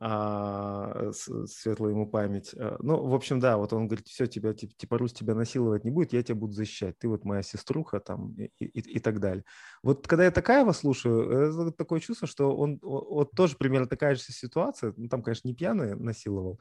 [0.00, 2.54] а, светлая ему память.
[2.54, 5.90] А, ну, в общем, да, вот он говорит, все, тебя, типа, Русь тебя насиловать не
[5.90, 9.44] будет, я тебя буду защищать, ты вот моя сеструха там и, и, и так далее.
[9.82, 14.22] Вот когда я Такаева слушаю, это такое чувство, что он, вот тоже примерно такая же
[14.22, 16.60] ситуация, ну, там, конечно, не пьяный насиловал,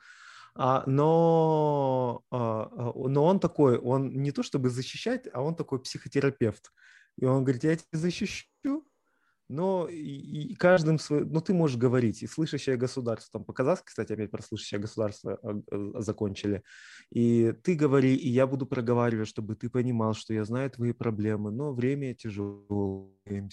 [0.56, 5.82] а, но, а, а, но он такой, он не то чтобы защищать, а он такой
[5.82, 6.72] психотерапевт.
[7.18, 8.86] И он говорит, я тебя защищу,
[9.50, 14.14] но и, и каждым свой, ну ты можешь говорить, и слышащее государство, там по-казахски, кстати,
[14.14, 16.64] опять про слышащее государство а, закончили,
[17.12, 21.52] и ты говори, и я буду проговаривать, чтобы ты понимал, что я знаю твои проблемы,
[21.52, 23.50] но время тяжелое,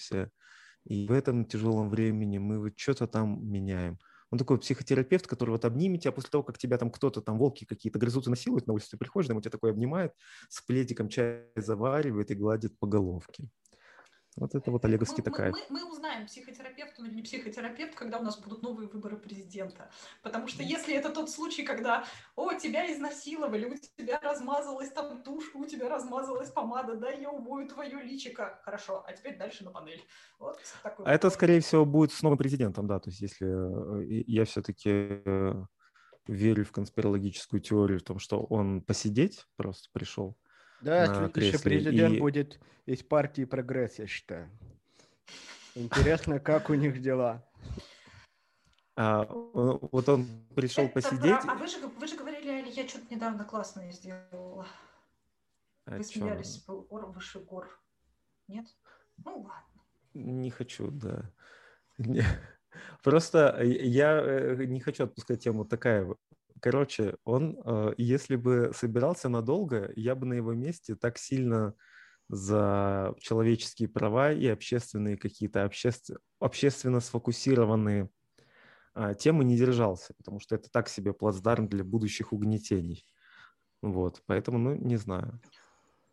[0.85, 3.99] и в этом тяжелом времени мы вот что-то там меняем.
[4.31, 7.65] Он такой психотерапевт, который вот обнимет тебя после того, как тебя там кто-то, там волки
[7.65, 10.13] какие-то грызутся, насилуют на улице, ты приходишь, там тебя такой обнимает,
[10.49, 13.49] с плетиком чай заваривает и гладит по головке.
[14.37, 15.51] Вот это вот Олеговский мы, такая.
[15.51, 19.17] Мы, мы, мы узнаем, психотерапевт он или не психотерапевт, когда у нас будут новые выборы
[19.17, 19.91] президента.
[20.21, 22.05] Потому что если это тот случай, когда,
[22.35, 27.67] о, тебя изнасиловали, у тебя размазалась там тушь, у тебя размазалась помада, да, я умою
[27.67, 28.61] твое личико.
[28.63, 30.03] Хорошо, а теперь дальше на панель.
[30.39, 34.23] Вот такой а это, скорее всего, будет с новым президентом, да, то есть если э,
[34.27, 35.53] я все-таки э,
[36.27, 40.37] верю в конспирологическую теорию, в том, что он посидеть просто пришел,
[40.81, 42.19] да, следующий президент и...
[42.19, 44.49] будет из партии «Прогресс», я считаю.
[45.75, 47.45] Интересно, как у них дела.
[48.95, 51.41] А, вот он пришел Это посидеть.
[51.41, 51.53] Про...
[51.53, 54.67] А вы же, вы же говорили, я что-то недавно классное сделала.
[55.85, 57.69] А вы смеялись, был ор выше гор.
[58.47, 58.67] Нет?
[59.17, 59.81] Ну ладно.
[60.13, 61.31] Не хочу, да.
[63.03, 66.15] Просто я э, не хочу отпускать тему такая
[66.61, 71.73] Короче, он, э, если бы собирался надолго, я бы на его месте так сильно
[72.29, 76.11] за человеческие права и общественные какие-то обществ...
[76.39, 78.09] общественно сфокусированные
[78.93, 83.05] а, темы не держался, потому что это так себе плацдарм для будущих угнетений.
[83.81, 85.41] Вот, поэтому, ну, не знаю.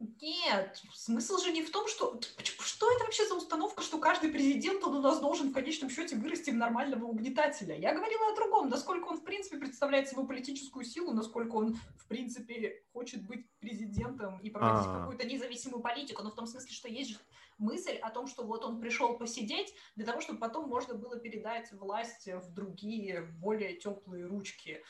[0.00, 2.20] Нет, смысл же не в том, что...
[2.60, 6.14] Что это вообще за установка, что каждый президент, он у нас должен в конечном счете
[6.14, 7.76] вырасти в нормального угнетателя?
[7.76, 12.06] Я говорила о другом, насколько он, в принципе, представляет свою политическую силу, насколько он, в
[12.06, 15.00] принципе, хочет быть президентом и проводить А-а-а.
[15.00, 17.18] какую-то независимую политику, но в том смысле, что есть же
[17.58, 21.72] мысль о том, что вот он пришел посидеть для того, чтобы потом можно было передать
[21.72, 24.82] власть в другие, более теплые ручки.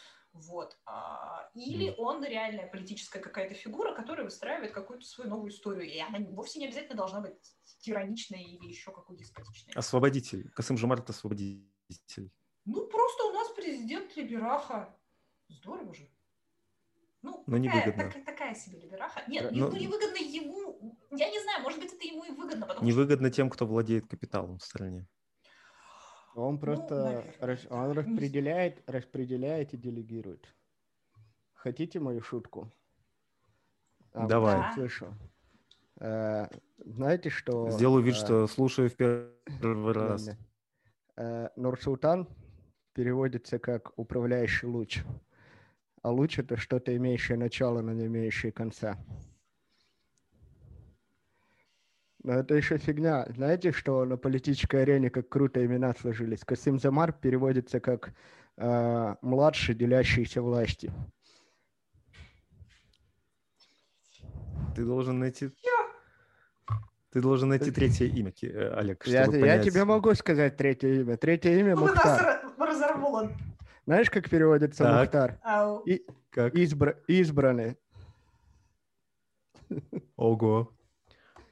[0.46, 0.76] Вот.
[0.86, 5.90] А, или он реальная политическая какая-то фигура, которая выстраивает какую-то свою новую историю.
[5.90, 7.34] И она вовсе не обязательно должна быть
[7.80, 9.72] тираничной или еще какой деспотичной.
[9.74, 10.50] Освободитель.
[10.50, 12.30] Касым Жумарт освободитель.
[12.64, 14.94] Ну, просто у нас президент Либераха.
[15.48, 16.08] Здорово же.
[17.22, 18.12] Ну, Но такая, невыгодно.
[18.12, 19.24] Так, такая себе Либераха.
[19.26, 19.68] Нет, Но...
[19.68, 20.96] ну, невыгодно ему.
[21.10, 22.66] Я не знаю, может быть, это ему и выгодно.
[22.66, 23.36] Потому невыгодно что...
[23.36, 25.06] тем, кто владеет капиталом в стране.
[26.38, 30.54] Он ну, просто ну, рас, он распределяет, распределяет и делегирует.
[31.52, 32.70] Хотите мою шутку?
[34.12, 34.56] А, Давай.
[34.56, 35.14] Вот, слышу.
[36.00, 37.70] А, знаете, что...
[37.70, 40.30] Сделаю вид, а, что слушаю в первый раз.
[41.16, 42.28] А, Нурсултан
[42.92, 45.02] переводится как управляющий луч.
[46.02, 48.96] А луч это что-то имеющее начало, но не имеющее конца.
[52.28, 53.24] Но это еще фигня.
[53.34, 56.44] Знаете, что на политической арене как круто имена сложились?
[56.44, 58.12] Касым Замар переводится как
[58.58, 60.92] э, младший, делящийся власти.
[64.76, 65.50] Ты должен найти...
[67.10, 69.42] Ты должен найти третье имя, э, Олег, я, понять...
[69.42, 71.16] я тебе могу сказать третье имя.
[71.16, 72.42] Третье имя ну, Мухтар.
[72.58, 73.32] Разорван.
[73.86, 75.00] Знаешь, как переводится так.
[75.00, 75.40] Мухтар?
[75.86, 76.54] И, как?
[76.54, 76.94] Избра...
[77.06, 77.78] Избранный.
[80.16, 80.77] Ого.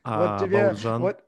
[0.07, 1.03] А вот тебе, Балджан?
[1.03, 1.25] вот,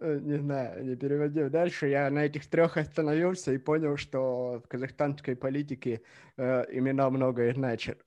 [0.00, 1.88] не знаю, не переводил дальше.
[1.88, 6.02] Я на этих трех остановился и понял, что в казахстанской политике
[6.36, 8.04] э, имена многое значат.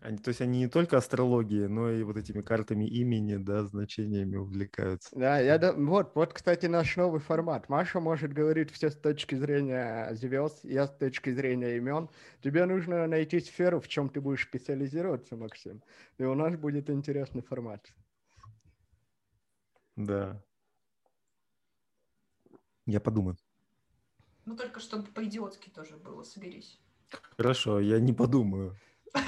[0.00, 4.36] Они, то есть они не только астрологией, но и вот этими картами имени, да, значениями
[4.36, 5.10] увлекаются.
[5.18, 7.68] Да, я да, вот, вот, кстати, наш новый формат.
[7.68, 12.08] Маша может говорить все с точки зрения звезд, я с точки зрения имен.
[12.42, 15.82] Тебе нужно найти сферу, в чем ты будешь специализироваться, Максим.
[16.18, 17.88] И у нас будет интересный формат.
[19.98, 20.40] Да.
[22.86, 23.36] Я подумаю.
[24.46, 26.80] Ну, только чтобы по-идиотски тоже было, соберись.
[27.36, 28.76] Хорошо, я не подумаю.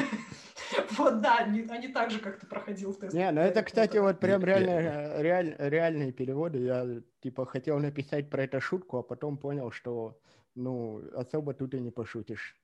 [0.96, 3.14] Вот, да, не так же, как ты проходил тест.
[3.14, 6.58] Не, ну это, кстати, вот прям реально, реаль, реальные переводы.
[6.58, 10.20] Я, типа, хотел написать про это шутку, а потом понял, что,
[10.54, 12.59] ну, особо тут и не пошутишь.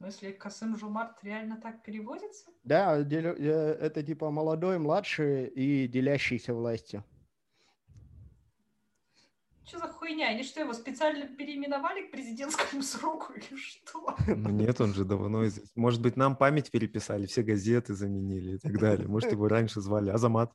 [0.00, 2.46] Смысле, Касым Жумарт реально так переводится?
[2.64, 7.04] Да, это типа молодой, младший и делящийся властью.
[9.66, 10.28] Что за хуйня?
[10.28, 14.16] Они что, его специально переименовали к президентскому сроку или что?
[14.26, 15.70] Ну нет, он же давно здесь.
[15.76, 19.06] Может быть, нам память переписали, все газеты заменили и так далее.
[19.06, 20.50] Может, его раньше звали Азамат.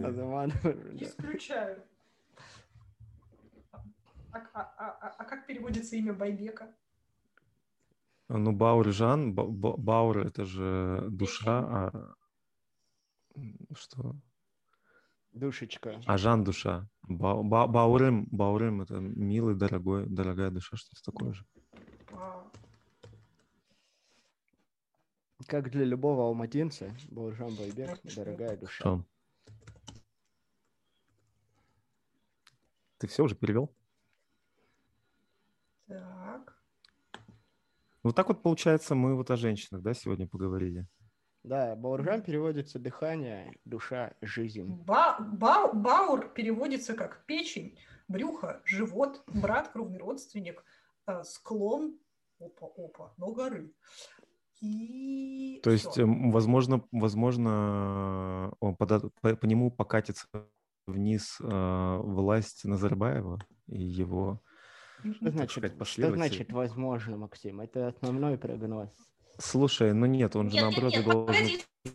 [0.00, 0.52] Азамат.
[1.00, 1.82] Исключаю.
[3.72, 6.72] А, а, а, а как переводится имя Байбека?
[8.28, 12.14] Ну, Баур Жан, Баур это же душа, а
[13.74, 14.16] что?
[15.32, 16.00] Душечка.
[16.06, 16.88] А Жан душа.
[17.02, 21.46] Ба ба Баурым, Баурым это милый, дорогой, дорогая душа, что-то такое же.
[25.46, 28.74] Как для любого алматинца, Бауржан Байбек, дорогая душа.
[28.74, 29.04] Что?
[32.98, 33.74] Ты все уже перевел?
[35.88, 36.61] Так.
[38.04, 40.86] Вот так вот, получается, мы вот о женщинах, да, сегодня поговорили.
[41.44, 44.68] Да, Бауржан переводится дыхание, душа, жизнь.
[44.86, 47.78] Ба ба баур переводится как печень,
[48.08, 50.64] брюхо, живот, брат, кровный родственник,
[51.06, 51.98] э, склон,
[52.40, 53.72] опа, опа, но горы.
[54.60, 56.02] И То есть, всё.
[56.04, 60.26] эм, возможно, возможно, он пода- по, по нему покатится
[60.86, 63.38] вниз э, власть Назарбаева
[63.68, 64.42] и его
[65.02, 67.60] Что значит, сказать, что значит возможно, Максим?
[67.60, 68.90] Это основной прогноз.
[69.38, 71.34] Слушай, ну нет, он же Нет, наоборот нет, же должен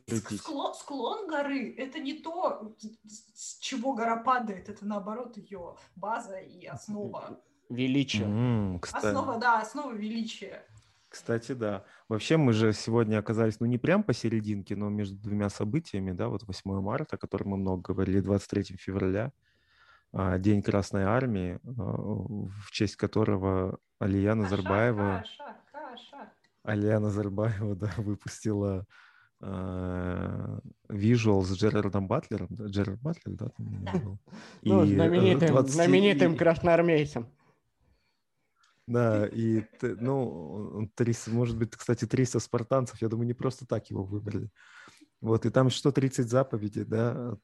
[0.08, 6.40] погоди, склон, склон горы– это не то, с чего гора падает, это наоборот ее база
[6.40, 7.40] и основа.
[7.70, 8.24] Величие.
[8.24, 10.66] М, кстати, Основа, да, основа величия.
[11.10, 11.86] кстати, да.
[12.10, 16.44] Вообще мы же сегодня оказались, ну не прям посерединке, но между двумя событиями, да, вот
[16.44, 19.32] 8 марта, о котором мы много говорили, 23 февраля,
[20.40, 25.24] День Красной Армии, а, в честь которого Алия Назарбаева...
[25.24, 26.32] Каша, каша.
[26.64, 28.86] Алия Назарбаева, да, выпустила
[30.90, 33.92] визуал с Джерардом Батлером, Джерард Батлер, да, там Да.
[34.00, 34.20] был.
[34.64, 37.28] Ну, И, э, знаменитым, 20 знаменитым красноармейцем.
[38.88, 43.92] Да, и, ну, он 300, может быть, кстати, 300 спартанцев, я думаю, не просто так
[43.92, 44.50] его выбрали.
[45.22, 47.38] Вот, и там 130 заповедей, да,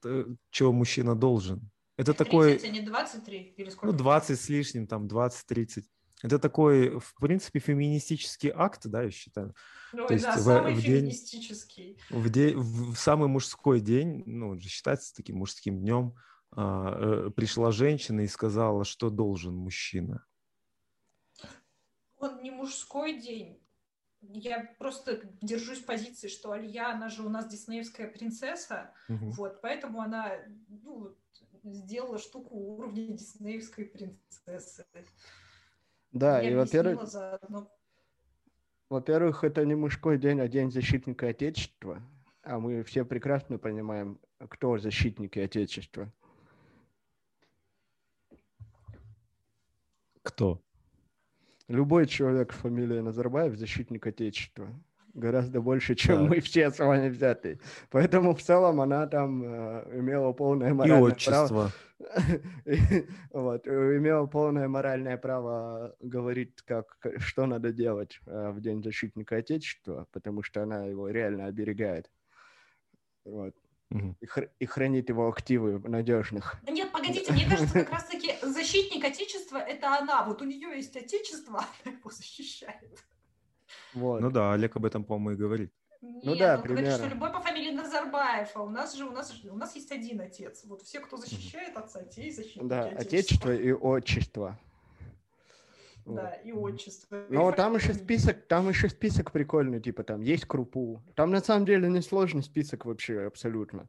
[0.49, 1.69] чего мужчина должен.
[1.97, 2.53] Это такой...
[2.53, 3.85] 30, а не 23 или сколько?
[3.87, 5.83] Ну, 20 с лишним, там, 20-30.
[6.23, 9.53] Это такой, в принципе, феминистический акт, да, я считаю.
[9.93, 11.97] Ой, то да, в- самый в день- феминистический.
[12.09, 16.15] В, де- в самый мужской день, ну, считается таким мужским днем,
[16.51, 20.25] а, э, пришла женщина и сказала, что должен мужчина.
[22.17, 23.59] Он не мужской день.
[24.21, 29.31] Я просто держусь позиции, что Алия, она же у нас диснеевская принцесса, Мгм.
[29.31, 30.31] вот, поэтому она
[30.69, 31.17] ну,
[31.63, 34.85] сделала штуку уровня диснеевской принцессы.
[36.11, 37.71] Да, Я и, во-первых, заодно.
[38.89, 42.01] во-первых, это не мужской день, а день защитника Отечества.
[42.43, 46.11] А мы все прекрасно понимаем, кто защитники Отечества.
[50.21, 50.61] Кто?
[51.67, 54.69] Любой человек с фамилией Назарбаев защитник Отечества.
[55.13, 56.29] Гораздо больше, чем Так.
[56.29, 57.59] мы все с вами взятые.
[57.91, 61.13] Поэтому в целом она там э, имела полное И моральное право.
[61.13, 61.71] отчество.
[62.65, 68.83] И, вот, э, имела полное моральное право говорить, как, что надо делать э, в День
[68.83, 72.09] защитника Отечества, потому что она его реально оберегает.
[73.25, 73.53] Вот.
[74.19, 76.55] И, хр- и хранит его активы надежных.
[76.63, 80.23] Да Нет, погодите, мне кажется, как раз-таки защитник Отечества– это она.
[80.25, 83.03] Вот у нее есть Отечество, она его защищает.
[83.93, 84.21] Вот.
[84.21, 85.71] Ну да, Олег об этом, по-моему, и говорит.
[86.01, 87.13] Нет, Ну да, он говорит, что примерно.
[87.13, 90.19] любой по фамилии Назарбаев, а у нас же у нас, же- у нас есть один
[90.19, 90.65] отец.
[90.65, 92.87] Вот все, кто защищает отца, те и защитники да.
[92.87, 94.59] Отечество и Отчество.
[96.05, 96.15] Вот.
[96.15, 97.25] Да, и отчество.
[97.29, 101.01] и Но там еще список, там еще список прикольный, типа там есть крупу.
[101.15, 103.87] Там на самом деле несложный список вообще абсолютно.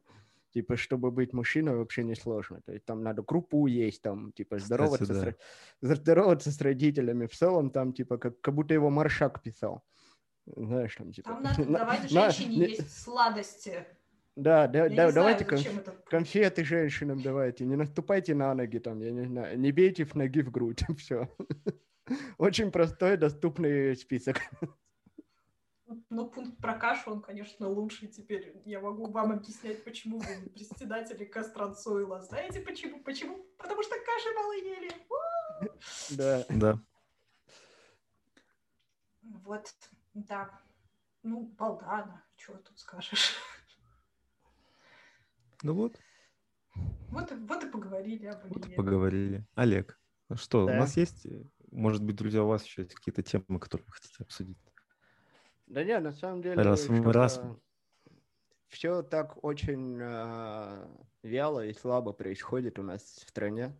[0.54, 2.60] Типа, чтобы быть мужчиной, вообще не сложно.
[2.64, 5.14] То есть там надо крупу есть, там, типа, Кстати, здороваться, да.
[5.14, 5.36] с, ро-
[5.82, 7.26] здороваться с родителями.
[7.26, 9.82] В целом там, типа, как, как будто его Маршак писал.
[10.46, 11.30] Знаешь, там, типа...
[11.30, 13.84] Там надо на- давать женщине не- есть сладости.
[14.36, 15.92] Да, да, Я да, знаю, давайте кон- зачем это.
[16.06, 17.64] конфеты женщинам давайте.
[17.64, 19.58] Не наступайте на ноги там, я не знаю.
[19.58, 20.82] Не бейте в ноги в грудь.
[20.98, 21.28] Все.
[22.38, 24.36] Очень простой, доступный список.
[25.86, 28.56] Ну, пункт про кашу, он, конечно, лучший теперь.
[28.64, 32.20] Я могу вам объяснять, почему вы председатели Кастранцуила.
[32.22, 33.02] Знаете почему?
[33.02, 33.44] Почему?
[33.58, 34.90] Потому что каши мало ели.
[36.10, 36.44] Да.
[36.48, 36.78] Да.
[39.22, 39.74] Вот,
[40.14, 40.50] да.
[41.22, 43.34] Ну, Болгана, что тут скажешь.
[45.62, 45.98] Ну вот,
[47.08, 49.46] Вот, и- вот и поговорили об вот и поговорили.
[49.54, 50.72] Олег, ну что, Да.
[50.74, 51.26] у нас есть,
[51.70, 54.58] может быть, друзья, у вас еще есть какие-то темы, которые вы хотите обсудить?
[55.66, 56.62] Да нет, на самом деле...
[56.62, 57.40] Раз раз-
[58.68, 60.88] Все так очень а,
[61.22, 63.74] вяло и слабо происходит у нас в стране,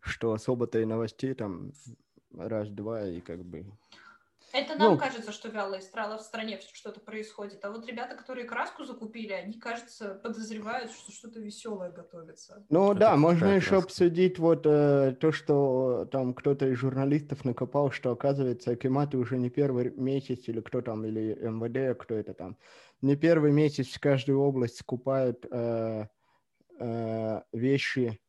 [0.00, 1.72] что особо-то и новостей там
[2.36, 3.66] раз-два и как бы...
[4.52, 7.64] Это нам Ну, кажется, что вяло и страла в стране что-то происходит.
[7.64, 12.66] А вот ребята, которые краску закупили, они, кажется, подозревают, что что-то веселое готовится.
[12.70, 13.78] Ну Это да, можно какая еще краска?
[13.78, 19.50] обсудить вот э, то, что там кто-то из журналистов накопал, что оказывается Акиматы уже не
[19.50, 22.56] первый месяц, или кто там, или МВД, кто это там,
[23.02, 26.06] не первый месяц в каждую область скупают э,
[26.80, 28.20] э, вещи,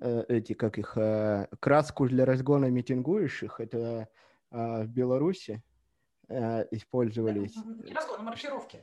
[0.00, 4.06] э, эти, как их, э, краску для разгона митингующих, это э,
[4.50, 5.62] в Беларуси
[6.28, 7.56] э, использовались.
[7.56, 8.80] Не разгон, а маркировки.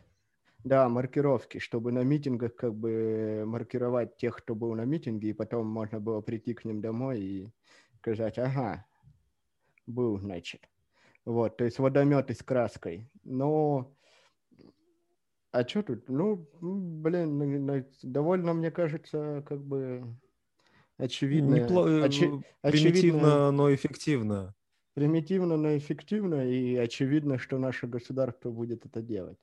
[0.64, 5.68] Да, маркировки, чтобы на митингах как бы маркировать тех, кто был на митинге, и потом
[5.68, 7.54] можно было прийти к ним домой и
[7.98, 8.86] сказать, ага,
[9.86, 10.68] был, значит.
[11.26, 13.10] Вот, то есть водометы с краской.
[13.24, 13.94] Но
[15.52, 16.10] А что тут?
[16.10, 20.04] Ну, блин, довольно, мне кажется, как бы
[20.98, 21.56] очевидно.
[21.56, 21.84] Непло...
[21.84, 22.30] Очи...
[22.62, 23.52] Примитивно, очевидно...
[23.52, 24.56] но эффективно.
[24.98, 29.38] Примитивно, но эффективно, и очевидно, что наше государство будет это делать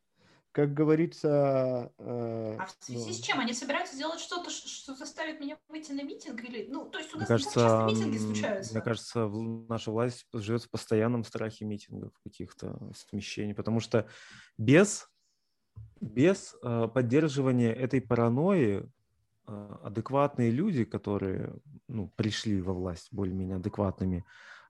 [0.50, 1.92] как говорится...
[1.98, 3.40] Э, а в связи ну, с чем?
[3.40, 6.44] Они собираются сделать что-то, что заставит меня выйти на митинг?
[6.44, 8.72] Или, ну, то есть у нас мне кажется, часто митинги случаются.
[8.72, 9.28] Мне кажется,
[9.68, 14.07] наша власть живет в постоянном страхе митингов, каких-то смещений, потому что
[14.57, 15.09] без,
[16.00, 18.88] без э, поддерживания этой паранойи
[19.48, 21.52] э, адекватные люди, которые
[21.88, 24.24] ну, пришли во власть более-менее адекватными,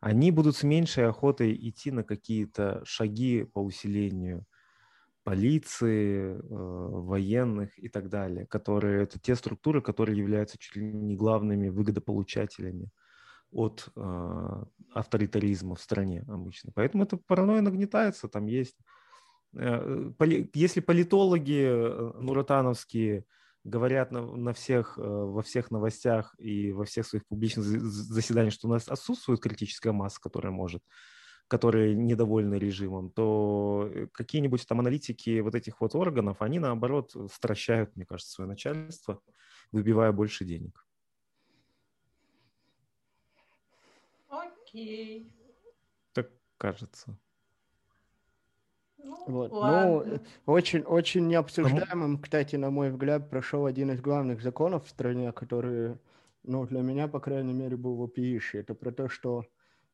[0.04, 4.44] они будут с меньшей охотой идти на какие-то шаги по усилению
[5.22, 11.16] полиции, э, военных и так далее, которые это те структуры, которые являются чуть ли не
[11.16, 12.90] главными выгодополучателями
[13.50, 16.70] от э, авторитаризма в стране обычно.
[16.74, 18.76] Поэтому эта паранойя нагнетается, там есть...
[19.56, 23.24] Э, поли, если политологи э, нуратановские
[23.64, 28.68] говорят на, на всех, э, во всех новостях и во всех своих публичных заседаниях, что
[28.68, 30.82] у нас отсутствует критическая масса, которая может
[31.48, 37.94] которые недовольны режимом, то э, какие-нибудь там аналитики вот этих вот органов, они наоборот стращают,
[37.96, 39.20] мне кажется, свое начальство,
[39.70, 40.86] выбивая больше денег.
[44.28, 45.30] Окей.
[46.12, 47.18] Так кажется.
[49.04, 49.52] Ну, вот.
[49.52, 50.04] Ну,
[50.46, 55.98] очень, очень необсуждаемым, кстати, на мой взгляд, прошел один из главных законов в стране, который,
[56.42, 58.60] ну, для меня, по крайней мере, был вопиющий.
[58.60, 59.44] Это про то, что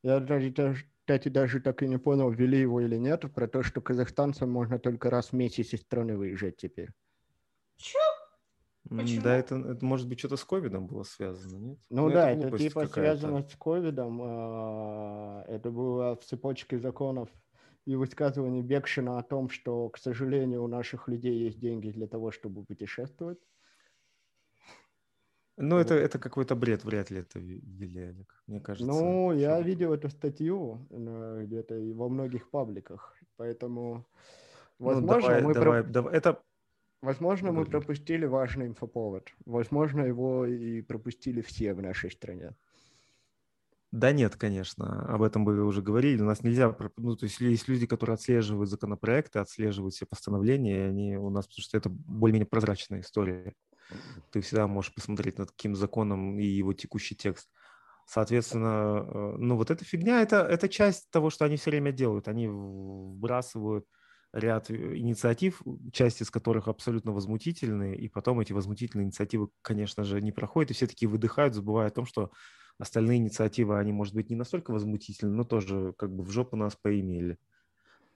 [0.02, 0.52] я даже,
[1.00, 4.78] кстати, даже так и не понял, ввели его или нет, про то, что казахстанцам можно
[4.78, 6.90] только раз в месяц из страны выезжать теперь.
[7.76, 7.98] Чё?
[8.88, 9.22] Почему?
[9.22, 11.78] Да, это, это может быть что-то с ковидом было связано, нет?
[11.90, 14.20] Ну, ну да, это, это типа связано с ковидом.
[14.22, 17.28] А, это было в цепочке законов
[17.86, 22.30] и высказываний Бекшина о том, что, к сожалению, у наших людей есть деньги для того,
[22.30, 23.38] чтобы путешествовать.
[25.56, 28.90] Ну, это, это какой-то бред, вряд ли это Олег, мне кажется.
[28.90, 29.68] Ну, я что...
[29.68, 34.06] видел эту статью э, где-то и во многих пабликах, поэтому,
[34.78, 35.54] ну, возможно, ну, давай, мы...
[35.54, 35.90] Давай, про...
[35.90, 36.42] давай, это...
[37.02, 39.30] Возможно, мы пропустили важный инфоповод.
[39.46, 42.54] Возможно, его и пропустили все в нашей стране.
[43.92, 46.22] Да нет, конечно, об этом мы уже говорили.
[46.22, 51.16] У нас нельзя, ну, то есть есть люди, которые отслеживают законопроекты, отслеживают все постановления, они
[51.16, 53.54] у нас, потому что это более-менее прозрачная история.
[54.30, 57.48] Ты всегда можешь посмотреть над каким законом и его текущий текст.
[58.06, 62.28] Соответственно, э, ну вот эта фигня, это, это часть того, что они все время делают.
[62.28, 63.86] Они вбрасывают
[64.32, 65.62] ряд э, инициатив,
[65.92, 70.74] часть из которых абсолютно возмутительные, и потом эти возмутительные инициативы, конечно же, не проходят, и
[70.74, 72.30] все таки выдыхают, забывая о том, что
[72.80, 76.74] остальные инициативы, они, может быть, не настолько возмутительны, но тоже как бы в жопу нас
[76.74, 77.38] поимели.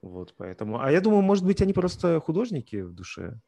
[0.02, 0.80] Вот, поэтому...
[0.80, 3.40] А я думаю, может быть, они просто художники в душе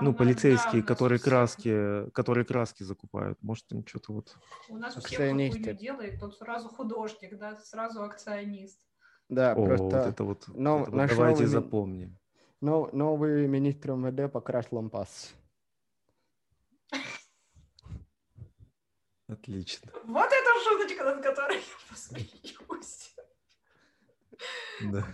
[0.00, 3.38] ну, полицейские, которые краски, которые краски закупают.
[3.42, 4.36] Может, им что-то вот...
[4.68, 8.80] У нас всех хуйню делает, тот сразу художник, да, сразу акционист.
[9.28, 9.84] Да, О, просто...
[9.84, 12.18] Вот это вот, но, это вот давайте новый, запомним.
[12.60, 15.34] Но, новый министр МВД покрас лампас.
[19.28, 19.92] Отлично.
[20.04, 23.14] Вот эта шуточка, над которой я посмеюсь.
[24.80, 25.06] Да.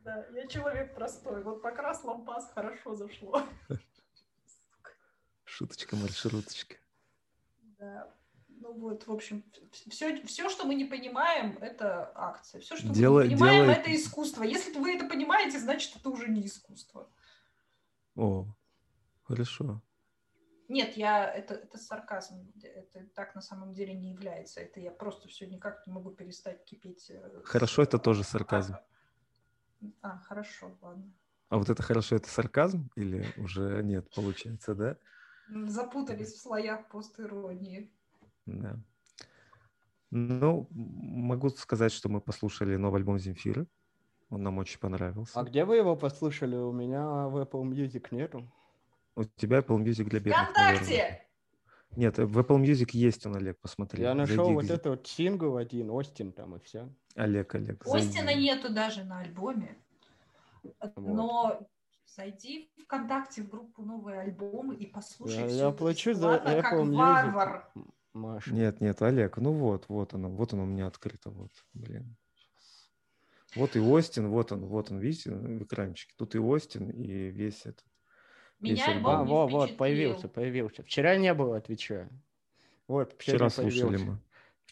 [0.00, 1.42] Да, я человек простой.
[1.42, 3.42] Вот покрас лампас хорошо зашло.
[5.44, 6.76] Шуточка, маршруточка.
[7.78, 8.12] Да.
[8.48, 9.44] Ну вот, в общем,
[9.88, 12.60] все, все, что мы не понимаем, это акция.
[12.60, 13.76] Все, что Дело, мы не понимаем, делай...
[13.76, 14.42] это искусство.
[14.42, 17.08] Если вы это понимаете, значит, это уже не искусство.
[18.16, 18.46] О,
[19.24, 19.82] хорошо.
[20.72, 22.50] Нет, я это, это сарказм.
[22.62, 24.60] Это так на самом деле не является.
[24.60, 27.10] Это я просто все никак не могу перестать кипеть.
[27.10, 28.74] Э, хорошо, это тоже сарказм.
[28.74, 28.82] А,
[30.00, 31.12] а, хорошо, ладно.
[31.50, 34.96] А вот это хорошо, это сарказм или уже нет, получается, да?
[35.66, 37.92] запутались в слоях постиронии.
[38.46, 38.80] Да.
[40.10, 43.66] Ну, могу сказать, что мы послушали новый альбом Земфиры.
[44.30, 45.38] Он нам очень понравился.
[45.38, 46.56] А где вы его послушали?
[46.56, 48.50] У меня в Apple Music нету.
[49.14, 50.90] У тебя Apple Music для бедных, ВКонтакте!
[50.90, 51.26] Наверное.
[51.94, 54.02] Нет, в Apple Music есть он, Олег, посмотри.
[54.02, 54.74] Я нашел зайди, вот где...
[54.74, 56.88] этот сингл один, Остин там и все.
[57.14, 57.86] Олег, Олег.
[57.86, 58.42] Остина зайди.
[58.42, 59.76] нету даже на альбоме.
[60.62, 60.96] Вот.
[60.96, 61.68] Но
[62.14, 66.62] Зайди в ВКонтакте в группу «Новые альбомы» и послушай я, все я плачу за Apple
[66.62, 66.94] как Music.
[66.94, 67.72] варвар.
[68.12, 68.52] Маша.
[68.52, 72.14] Нет, нет, Олег, ну вот, вот оно, вот оно у меня открыто, вот, блин.
[73.54, 76.12] Вот и Остин, вот он, вот он, видите, в экранчике.
[76.18, 77.84] Тут и Остин, и весь этот.
[78.62, 79.14] Меня весь альбом.
[79.14, 80.82] А, вот, вот, появился, появился.
[80.82, 82.08] Вчера не было, отвечаю.
[82.88, 84.18] Вот, вчера слушали мы.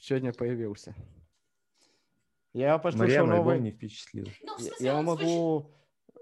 [0.00, 0.94] Сегодня появился.
[2.52, 3.60] Я послушал Марьяна новый...
[3.60, 4.26] не впечатлил.
[4.42, 5.70] Ну, в смысле, я могу...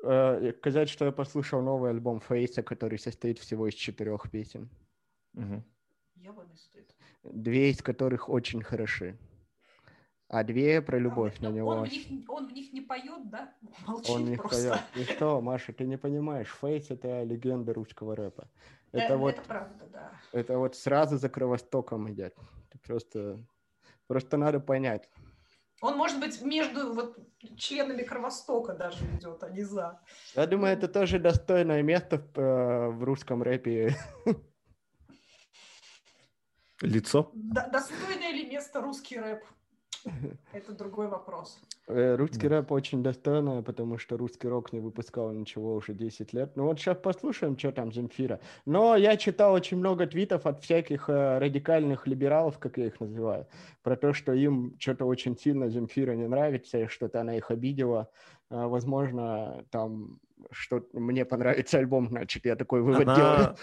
[0.03, 4.69] э, сказать, что я послушал новый альбом Фейса, который состоит всего из четырех песен.
[6.55, 6.95] Стоит.
[7.23, 9.16] Две из которых очень хороши.
[10.29, 11.68] А две про любовь на он, него.
[11.70, 13.55] Он в, них, он в них не поет, да?
[13.87, 14.70] Молчит Он не просто.
[14.95, 15.09] поет.
[15.09, 18.47] И что, Маша, ты не понимаешь, Фейс— это легенда русского рэпа.
[18.93, 20.12] Э, Это вот, это правда, да.
[20.33, 22.35] это вот сразу за Кровостоком идет.
[22.70, 23.39] Ты просто,
[24.07, 25.09] просто надо понять.
[25.81, 27.16] Он, может быть, между вот
[27.57, 30.01] членами Кровостока даже идет, а не за.
[30.35, 33.97] Я думаю, это тоже достойное место в, э, в русском рэпе.
[36.83, 37.31] Лицо?
[37.35, 39.43] Д- достойное ли место русский рэп?
[40.53, 41.59] Это другой вопрос.
[41.87, 46.57] Э, Русский рэп очень достойно, потому что русский рок не выпускал ничего уже 10 лет.
[46.57, 48.41] Ну вот сейчас послушаем, что там Земфира.
[48.67, 53.47] Но я читал очень много твитов от всяких э, радикальных либералов, как я их называю,
[53.83, 58.11] про то, что им что-то очень сильно Земфира не нравится, и что-то она их обидела.
[58.51, 63.57] А, Возможно, там что мне понравится альбом, значит, я такой вывод делаю.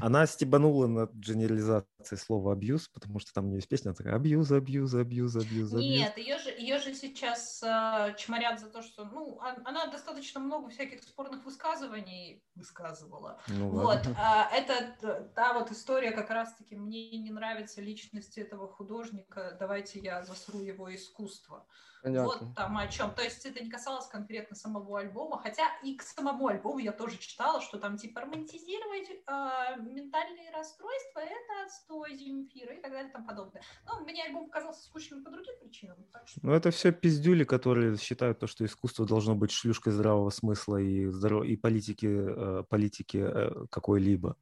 [0.00, 4.50] Она, стебанула над генерализацией слова абьюз, потому что там у нее есть песня такая абьюз,
[4.50, 5.72] абьюз, абьюз, абьюз, абьюз.
[5.72, 10.68] Нет, ее же, ее же сейчас э, чморят за то, что, ну, она достаточно много
[10.68, 13.40] всяких спорных высказываний высказывала.
[13.48, 19.56] Ну Вот, а, это та вот история как раз-таки «мне не нравится личность этого художника,
[19.58, 21.66] давайте я засру его искусство».
[22.06, 22.24] Понятно.
[22.24, 23.12] Вот там о чем.
[23.14, 27.18] То есть это не касалось конкретно самого альбома, хотя и к самому альбому я тоже
[27.18, 33.12] читала, что там типа романтизировать э, ментальные расстройства это отстой Земфира и так далее и
[33.12, 33.62] тому подобное.
[33.86, 35.96] Но мне альбом показался скучным по другим причинам.
[36.24, 36.40] Что...
[36.42, 41.06] Ну, это все пиздюли, которые считают то, что искусство должно быть шлюшкой здравого смысла и,
[41.06, 41.44] здоров...
[41.44, 44.36] и политики, э, политики э, какой-либо.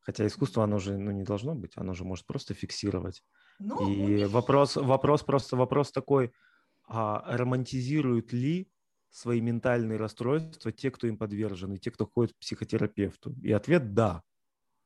[0.00, 3.22] Хотя искусство, оно же ну, не должно быть, оно же может просто фиксировать.
[3.58, 6.32] Ну, И них- вопрос, вопрос просто вопрос такой,
[6.88, 8.70] а романтизируют ли
[9.10, 13.34] свои ментальные расстройства те, кто им подвержен, и те, кто ходит к психотерапевту?
[13.42, 14.22] И ответ– да.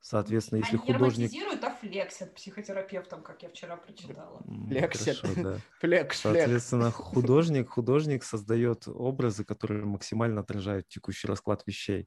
[0.04, 1.32] Соответственно, если Они художник...
[1.62, 4.42] а флексят психотерапевтом, как я вчера прочитала.
[4.46, 5.18] М, Флексит.
[5.18, 5.58] хорошо, да.
[5.80, 6.20] Флекс, флекс.
[6.20, 12.06] Соответственно, художник, художник создает образы, которые максимально отражают текущий расклад вещей.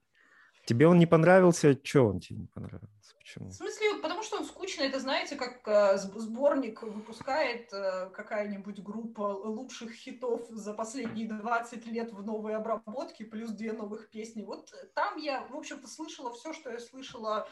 [0.67, 1.75] Тебе он не понравился?
[1.75, 3.15] Че он тебе не понравился?
[3.17, 3.49] Почему?
[3.49, 8.83] В смысле, потому что он скучный, это знаете, как э, сб- сборник выпускает э, какая-нибудь
[8.83, 14.43] группа лучших хитов за последние 20 лет в новой обработке, плюс две новых песни.
[14.43, 17.47] Вот там я, в общем-то, слышала все, что я слышала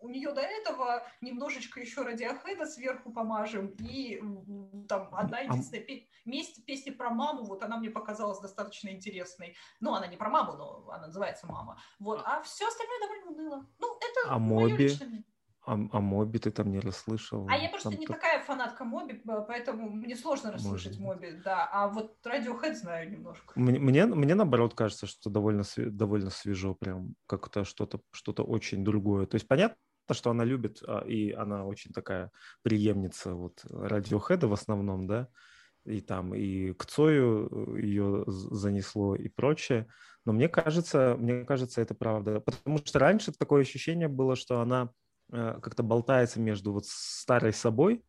[0.00, 4.20] у нее до этого, немножечко еще радиохэд сверху помажем, и
[4.88, 9.56] там одна А- единственная пе- месть- песня про маму, вот она мне показалась достаточно интересной.
[9.80, 11.80] Ну, она не про маму, но она называется «Мама».
[11.98, 13.66] Вот, а все остальное довольно уныло.
[13.78, 14.76] Ну, это А Моби?
[14.76, 15.24] личное.
[15.72, 17.46] А, а Моби ты там не расслышал?
[17.48, 21.40] А я просто Там не то- такая фанатка Моби, поэтому мне сложно расслышать Может Моби,
[21.42, 21.68] да.
[21.72, 23.58] А вот Radiohead знаю немножко.
[23.58, 29.26] Мне, мне, мне наоборот кажется, что довольно, довольно свежо, прям как-то что-то что очень другое.
[29.26, 29.76] То есть понятно,
[30.10, 32.30] что она любит, а, и она очень такая
[32.62, 35.28] преемница вот радиохеда в основном, да,
[35.86, 39.88] и там и к Цою ее занесло и прочее.
[40.24, 42.40] Но мне кажется, мне кажется, это правда.
[42.40, 44.90] Потому что раньше такое ощущение было, что она
[45.30, 48.04] как-то болтается между вот старой собой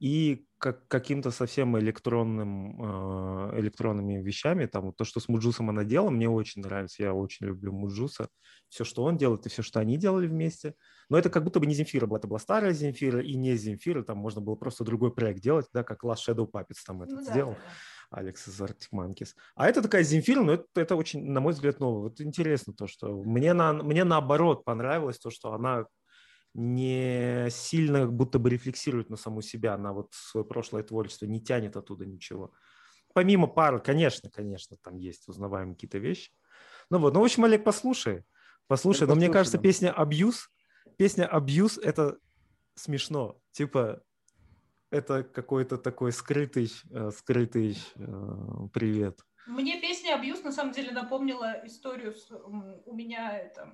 [0.00, 4.66] и как, каким-то совсем электронным, э, электронными вещами.
[4.66, 7.02] Там вот то, что с Муджусом она делала, мне очень нравится.
[7.02, 8.28] Я очень люблю Муджуса.
[8.68, 10.74] Все, что он делает, и все, что они делали вместе.
[11.08, 12.18] Но это как будто бы не Земфира была.
[12.18, 14.02] Это была старая Земфира и не Земфира.
[14.02, 17.24] Там можно было просто другой проект делать, да, как Last Shadow Puppets там этот Ну
[17.24, 17.52] да, сделал.
[17.52, 18.18] да, да.
[18.18, 19.34] Алекс из Arctic Monkeys.
[19.54, 22.04] А это такая Земфира, но это, это очень, на мой взгляд, новое.
[22.04, 25.84] Вот интересно то, что мне, на, мне наоборот понравилось то, что она
[26.58, 31.40] не сильно как будто бы рефлексирует на саму себя, на вот свое прошлое творчество, не
[31.40, 32.52] тянет оттуда ничего.
[33.14, 36.32] Помимо пары, конечно, конечно, там есть узнаваемые какие-то вещи.
[36.90, 38.24] Ну вот, ну, в общем, Олег, послушай.
[38.66, 39.62] Послушай, но мне кажется, да.
[39.62, 40.50] песня «Абьюз»,
[40.96, 42.18] песня «Абьюз»— это
[42.74, 43.40] смешно.
[43.52, 44.02] Типа,
[44.90, 49.20] это какой-то такой скрытый, э, скрытый э, привет.
[49.46, 53.72] Мне песня «Абьюз» на самом деле напомнила историю с, у меня это...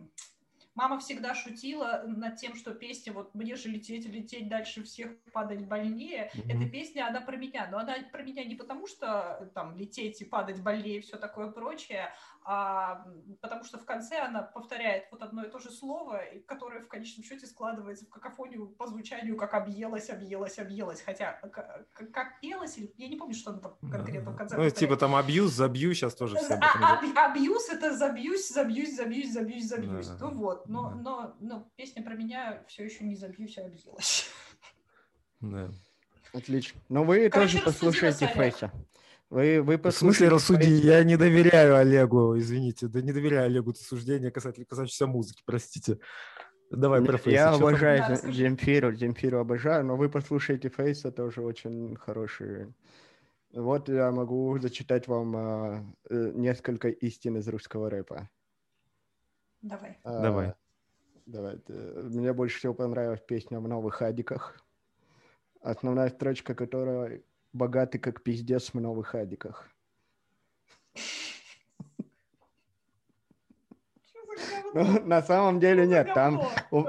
[0.74, 5.66] Мама всегда шутила над тем, что песня вот «Мне же лететь, лететь дальше всех, падать
[5.66, 6.30] больнее».
[6.34, 6.50] Мгм.
[6.50, 7.68] Эта песня, она про меня.
[7.70, 11.50] Но она про меня не потому, что там лететь и падать больнее и все такое
[11.50, 12.12] прочее,
[12.46, 13.06] а
[13.40, 16.88] потому что в конце она повторяет вот одно и то же слово, и которое в
[16.88, 21.00] конечном счете складывается в какофонию по звучанию, как объелась, объелась, объелась.
[21.00, 21.48] Хотя к-
[21.92, 24.74] к- как пелась, или я не помню, что она там конкретно в конце Ну, повторяет.
[24.76, 27.16] типа там абьюз, забью, сейчас тоже все об А- говорят.
[27.16, 30.08] а- Абьюз это забьюсь, забьюсь, забьюсь, забьюсь, забьюсь.
[30.08, 30.16] Да.
[30.20, 30.94] Ну вот, но, Да.
[30.96, 34.28] но, но песня про меня все еще не забьюсь, а объелась.
[35.40, 35.70] Да.
[36.34, 36.80] Отлично.
[36.88, 38.26] Но вы Короче, тоже послушайте.
[38.26, 38.70] Фейса.
[39.34, 40.70] Вы, вы В смысле рассуди?
[40.70, 42.86] Я не доверяю Олегу, извините.
[42.86, 45.98] Да не доверяю Олегу это суждение касательно касающееся музыки, простите.
[46.70, 47.30] Давай про Фейса.
[47.30, 47.56] Я там?
[47.56, 48.30] обожаю Да.
[48.30, 52.72] Земфиру, Земфиру обожаю, но вы послушайте Фейса, тоже очень хороший.
[53.52, 58.30] Вот я могу зачитать вам а, э, несколько истин из русского рэпа.
[59.62, 59.98] Давай.
[60.04, 60.54] А, Давай.
[61.26, 61.60] Давай.
[61.68, 64.64] Мне больше всего понравилась песня «В новых адиках».
[65.60, 67.24] Основная строчка которой
[67.54, 69.66] «Богатый как пиздец в новых адиках».
[74.74, 76.86] Ну, на самом деле нет, там у,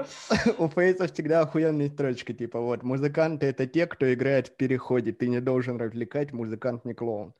[0.58, 5.28] у Фейса всегда охуенные строчки, типа вот, музыканты это те, кто играет в переходе, ты
[5.28, 7.32] не должен развлекать, музыкант не клоун.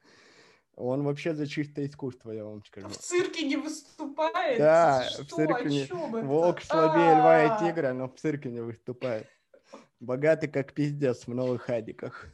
[0.77, 2.89] Он вообще за чистое искусство, я вам скажу.
[2.89, 4.59] В цирке не выступает?
[4.59, 5.24] Да, Что?
[5.24, 5.89] в цирке не-?
[6.23, 9.27] Волк слабее льва и А, тигра, но в цирке не выступает.
[9.98, 12.28] Богатый как пиздец в новых адиках.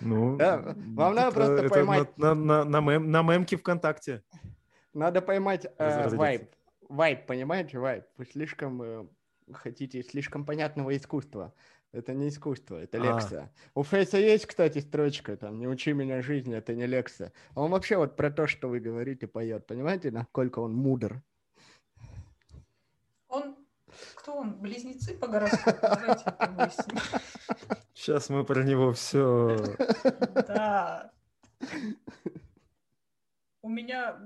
[0.00, 4.22] Ну, Да, вам надо это- просто это поймать- На, на, на, мем- на мемке ВКонтакте.
[4.94, 6.50] Надо поймать э, вайб.
[6.88, 8.04] Вайб, понимаете, вайб?
[8.16, 9.06] Вы слишком э,
[9.52, 11.52] хотите слишком понятного искусства.
[11.92, 13.00] Это не искусство, это А.
[13.00, 13.52] лекция.
[13.74, 17.32] У Фейса есть, кстати, строчка там «Не учи меня жизни, это не лекция».
[17.54, 19.66] А Он вообще вот про то, что вы говорите, поет.
[19.66, 21.22] Понимаете, насколько он мудр?
[24.26, 24.58] Кто он?
[24.58, 25.78] Близнецы по гороскопу?
[25.82, 26.98] Давайте это выясним.
[27.94, 29.56] Сейчас мы про него все...
[30.34, 31.12] Да.
[33.62, 34.18] У меня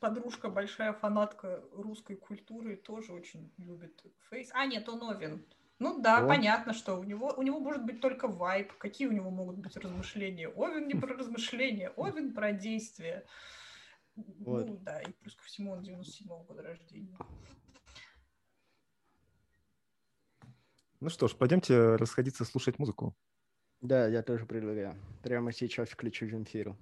[0.00, 4.50] подружка большая фанатка русской культуры, тоже очень любит Фейс.
[4.52, 5.46] А, нет, он Овен.
[5.78, 6.26] Ну да, О.
[6.26, 8.72] понятно, что у него, у него может быть только вайп.
[8.78, 10.48] Какие у него могут быть размышления?
[10.48, 13.24] Овен не про размышления, Овен про действия.
[14.16, 14.66] Вот.
[14.66, 17.16] Ну да, и плюс ко всему он 97-го года рождения.
[21.00, 23.14] Ну что ж, пойдемте расходиться слушать музыку.
[23.80, 24.94] Да, я тоже предлагаю.
[25.22, 26.76] Прямо сейчас включу Земфиру.